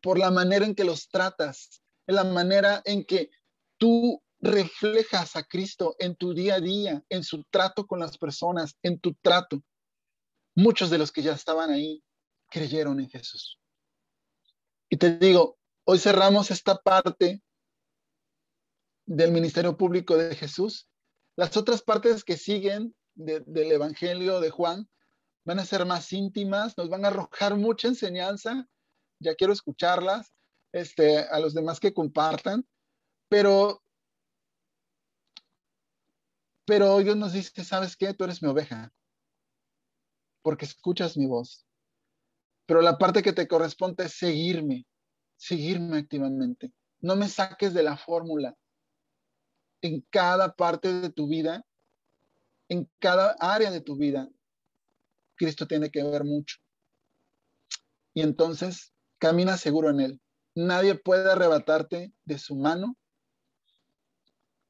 [0.00, 3.30] por la manera en que los tratas, en la manera en que
[3.76, 8.76] tú reflejas a Cristo en tu día a día, en su trato con las personas,
[8.82, 9.62] en tu trato.
[10.54, 12.02] Muchos de los que ya estaban ahí
[12.50, 13.58] creyeron en Jesús.
[14.88, 17.42] Y te digo, hoy cerramos esta parte
[19.06, 20.88] del ministerio público de Jesús.
[21.36, 24.88] Las otras partes que siguen del Evangelio de Juan
[25.44, 28.68] van a ser más íntimas, nos van a arrojar mucha enseñanza.
[29.20, 30.32] Ya quiero escucharlas,
[30.72, 32.66] este, a los demás que compartan,
[33.28, 33.80] pero
[36.66, 38.14] pero Dios nos dice, ¿sabes qué?
[38.14, 38.92] Tú eres mi oveja,
[40.42, 41.66] porque escuchas mi voz.
[42.66, 44.86] Pero la parte que te corresponde es seguirme,
[45.36, 46.72] seguirme activamente.
[47.00, 48.56] No me saques de la fórmula.
[49.82, 51.66] En cada parte de tu vida,
[52.70, 54.30] en cada área de tu vida,
[55.36, 56.56] Cristo tiene que ver mucho.
[58.14, 58.93] Y entonces
[59.24, 60.20] camina seguro en Él.
[60.54, 62.94] Nadie puede arrebatarte de su mano.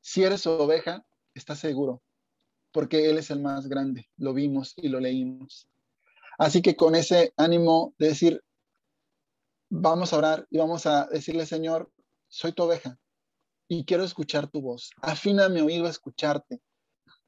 [0.00, 2.04] Si eres oveja, está seguro,
[2.70, 4.08] porque Él es el más grande.
[4.16, 5.68] Lo vimos y lo leímos.
[6.38, 8.44] Así que con ese ánimo de decir,
[9.70, 11.90] vamos a orar y vamos a decirle, Señor,
[12.28, 12.96] soy tu oveja
[13.66, 14.92] y quiero escuchar tu voz.
[15.02, 16.60] Afina mi oído a escucharte.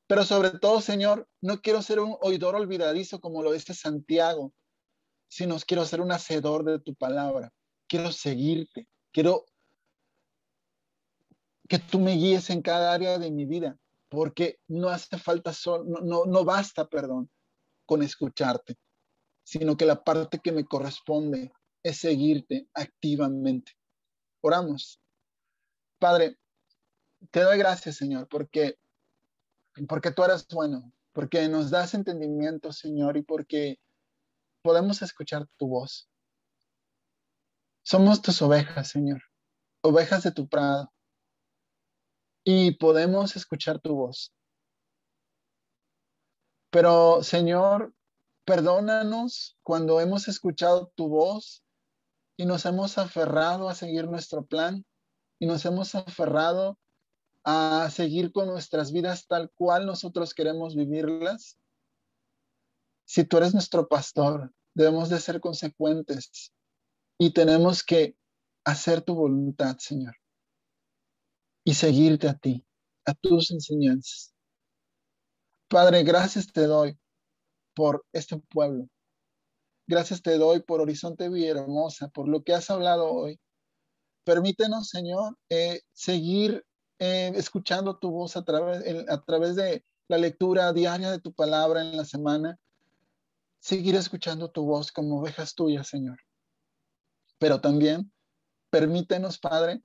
[0.06, 4.52] Pero sobre todo, Señor, no quiero ser un oidor olvidadizo como lo dice Santiago,
[5.36, 7.52] sino quiero ser un hacedor de tu palabra.
[7.86, 8.88] Quiero seguirte.
[9.12, 9.44] Quiero
[11.68, 13.78] que tú me guíes en cada área de mi vida
[14.08, 15.52] porque no hace falta,
[15.84, 17.30] no, no, basta, perdón,
[17.84, 18.78] con escucharte,
[19.42, 23.72] sino que la parte que me corresponde es seguirte activamente.
[24.40, 25.02] Oramos.
[25.98, 26.38] Padre,
[27.30, 28.78] te doy gracias, Señor, porque,
[29.86, 33.80] porque tú eres bueno, porque nos das entendimiento, Señor, y porque
[34.66, 36.10] podemos escuchar tu voz.
[37.84, 39.22] Somos tus ovejas, Señor,
[39.80, 40.92] ovejas de tu prado
[42.42, 44.34] y podemos escuchar tu voz.
[46.70, 47.94] Pero Señor,
[48.44, 51.62] perdónanos cuando hemos escuchado tu voz
[52.36, 54.84] y nos hemos aferrado a seguir nuestro plan
[55.38, 56.76] y nos hemos aferrado
[57.44, 61.56] a seguir con nuestras vidas tal cual nosotros queremos vivirlas.
[63.04, 66.52] Si tú eres nuestro pastor, debemos de ser consecuentes
[67.18, 68.16] y tenemos que
[68.64, 70.14] hacer tu voluntad, Señor
[71.66, 72.64] y seguirte a ti,
[73.04, 74.32] a tus enseñanzas.
[75.68, 76.96] Padre, gracias te doy
[77.74, 78.88] por este pueblo.
[79.88, 83.40] Gracias te doy por Horizonte Hermosa, por lo que has hablado hoy.
[84.24, 86.64] Permítenos, Señor, eh, seguir
[87.00, 91.80] eh, escuchando tu voz a través, a través de la lectura diaria de tu palabra
[91.80, 92.60] en la semana.
[93.66, 96.20] Seguir escuchando tu voz como ovejas tuyas, Señor.
[97.40, 98.12] Pero también
[98.70, 99.82] permítenos, Padre,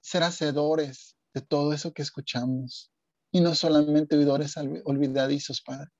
[0.00, 2.90] ser hacedores de todo eso que escuchamos
[3.30, 5.90] y no solamente oidores olvidadizos, Padre,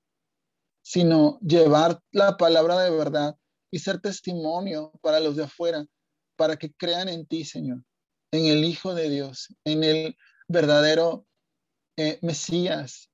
[0.81, 3.37] sino llevar la palabra de verdad
[3.71, 5.85] y ser testimonio para los de afuera,
[6.35, 7.81] para que crean en ti, Señor,
[8.33, 10.17] en el Hijo de Dios, en el
[10.49, 11.25] verdadero
[11.95, 13.09] eh, Mesías,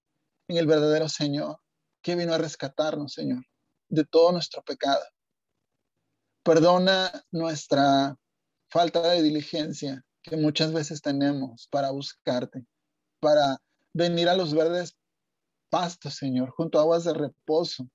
[0.47, 1.59] en el verdadero Señor,
[2.05, 3.43] que vino a rescatarnos, Señor,
[3.89, 5.03] de todo nuestro pecado.
[6.43, 8.15] Perdona nuestra
[8.69, 12.63] falta de diligencia, que muchas veces tenemos para buscarte,
[13.19, 13.57] para
[13.91, 14.95] venir a los verdes
[15.71, 17.89] pastos, Señor, junto a aguas de reposo,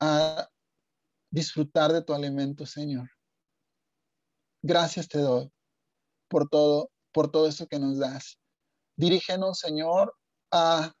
[0.00, 0.48] a
[1.30, 3.10] disfrutar de tu alimento, Señor.
[4.62, 5.52] Gracias te doy
[6.30, 8.38] por todo, por todo eso que nos das.
[8.96, 10.16] Dirígenos, Señor,
[10.50, 10.94] a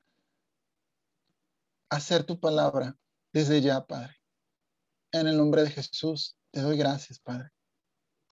[1.90, 2.96] hacer tu palabra
[3.32, 4.16] desde ya, Padre.
[5.12, 7.53] En el nombre de Jesús, te doy gracias, Padre.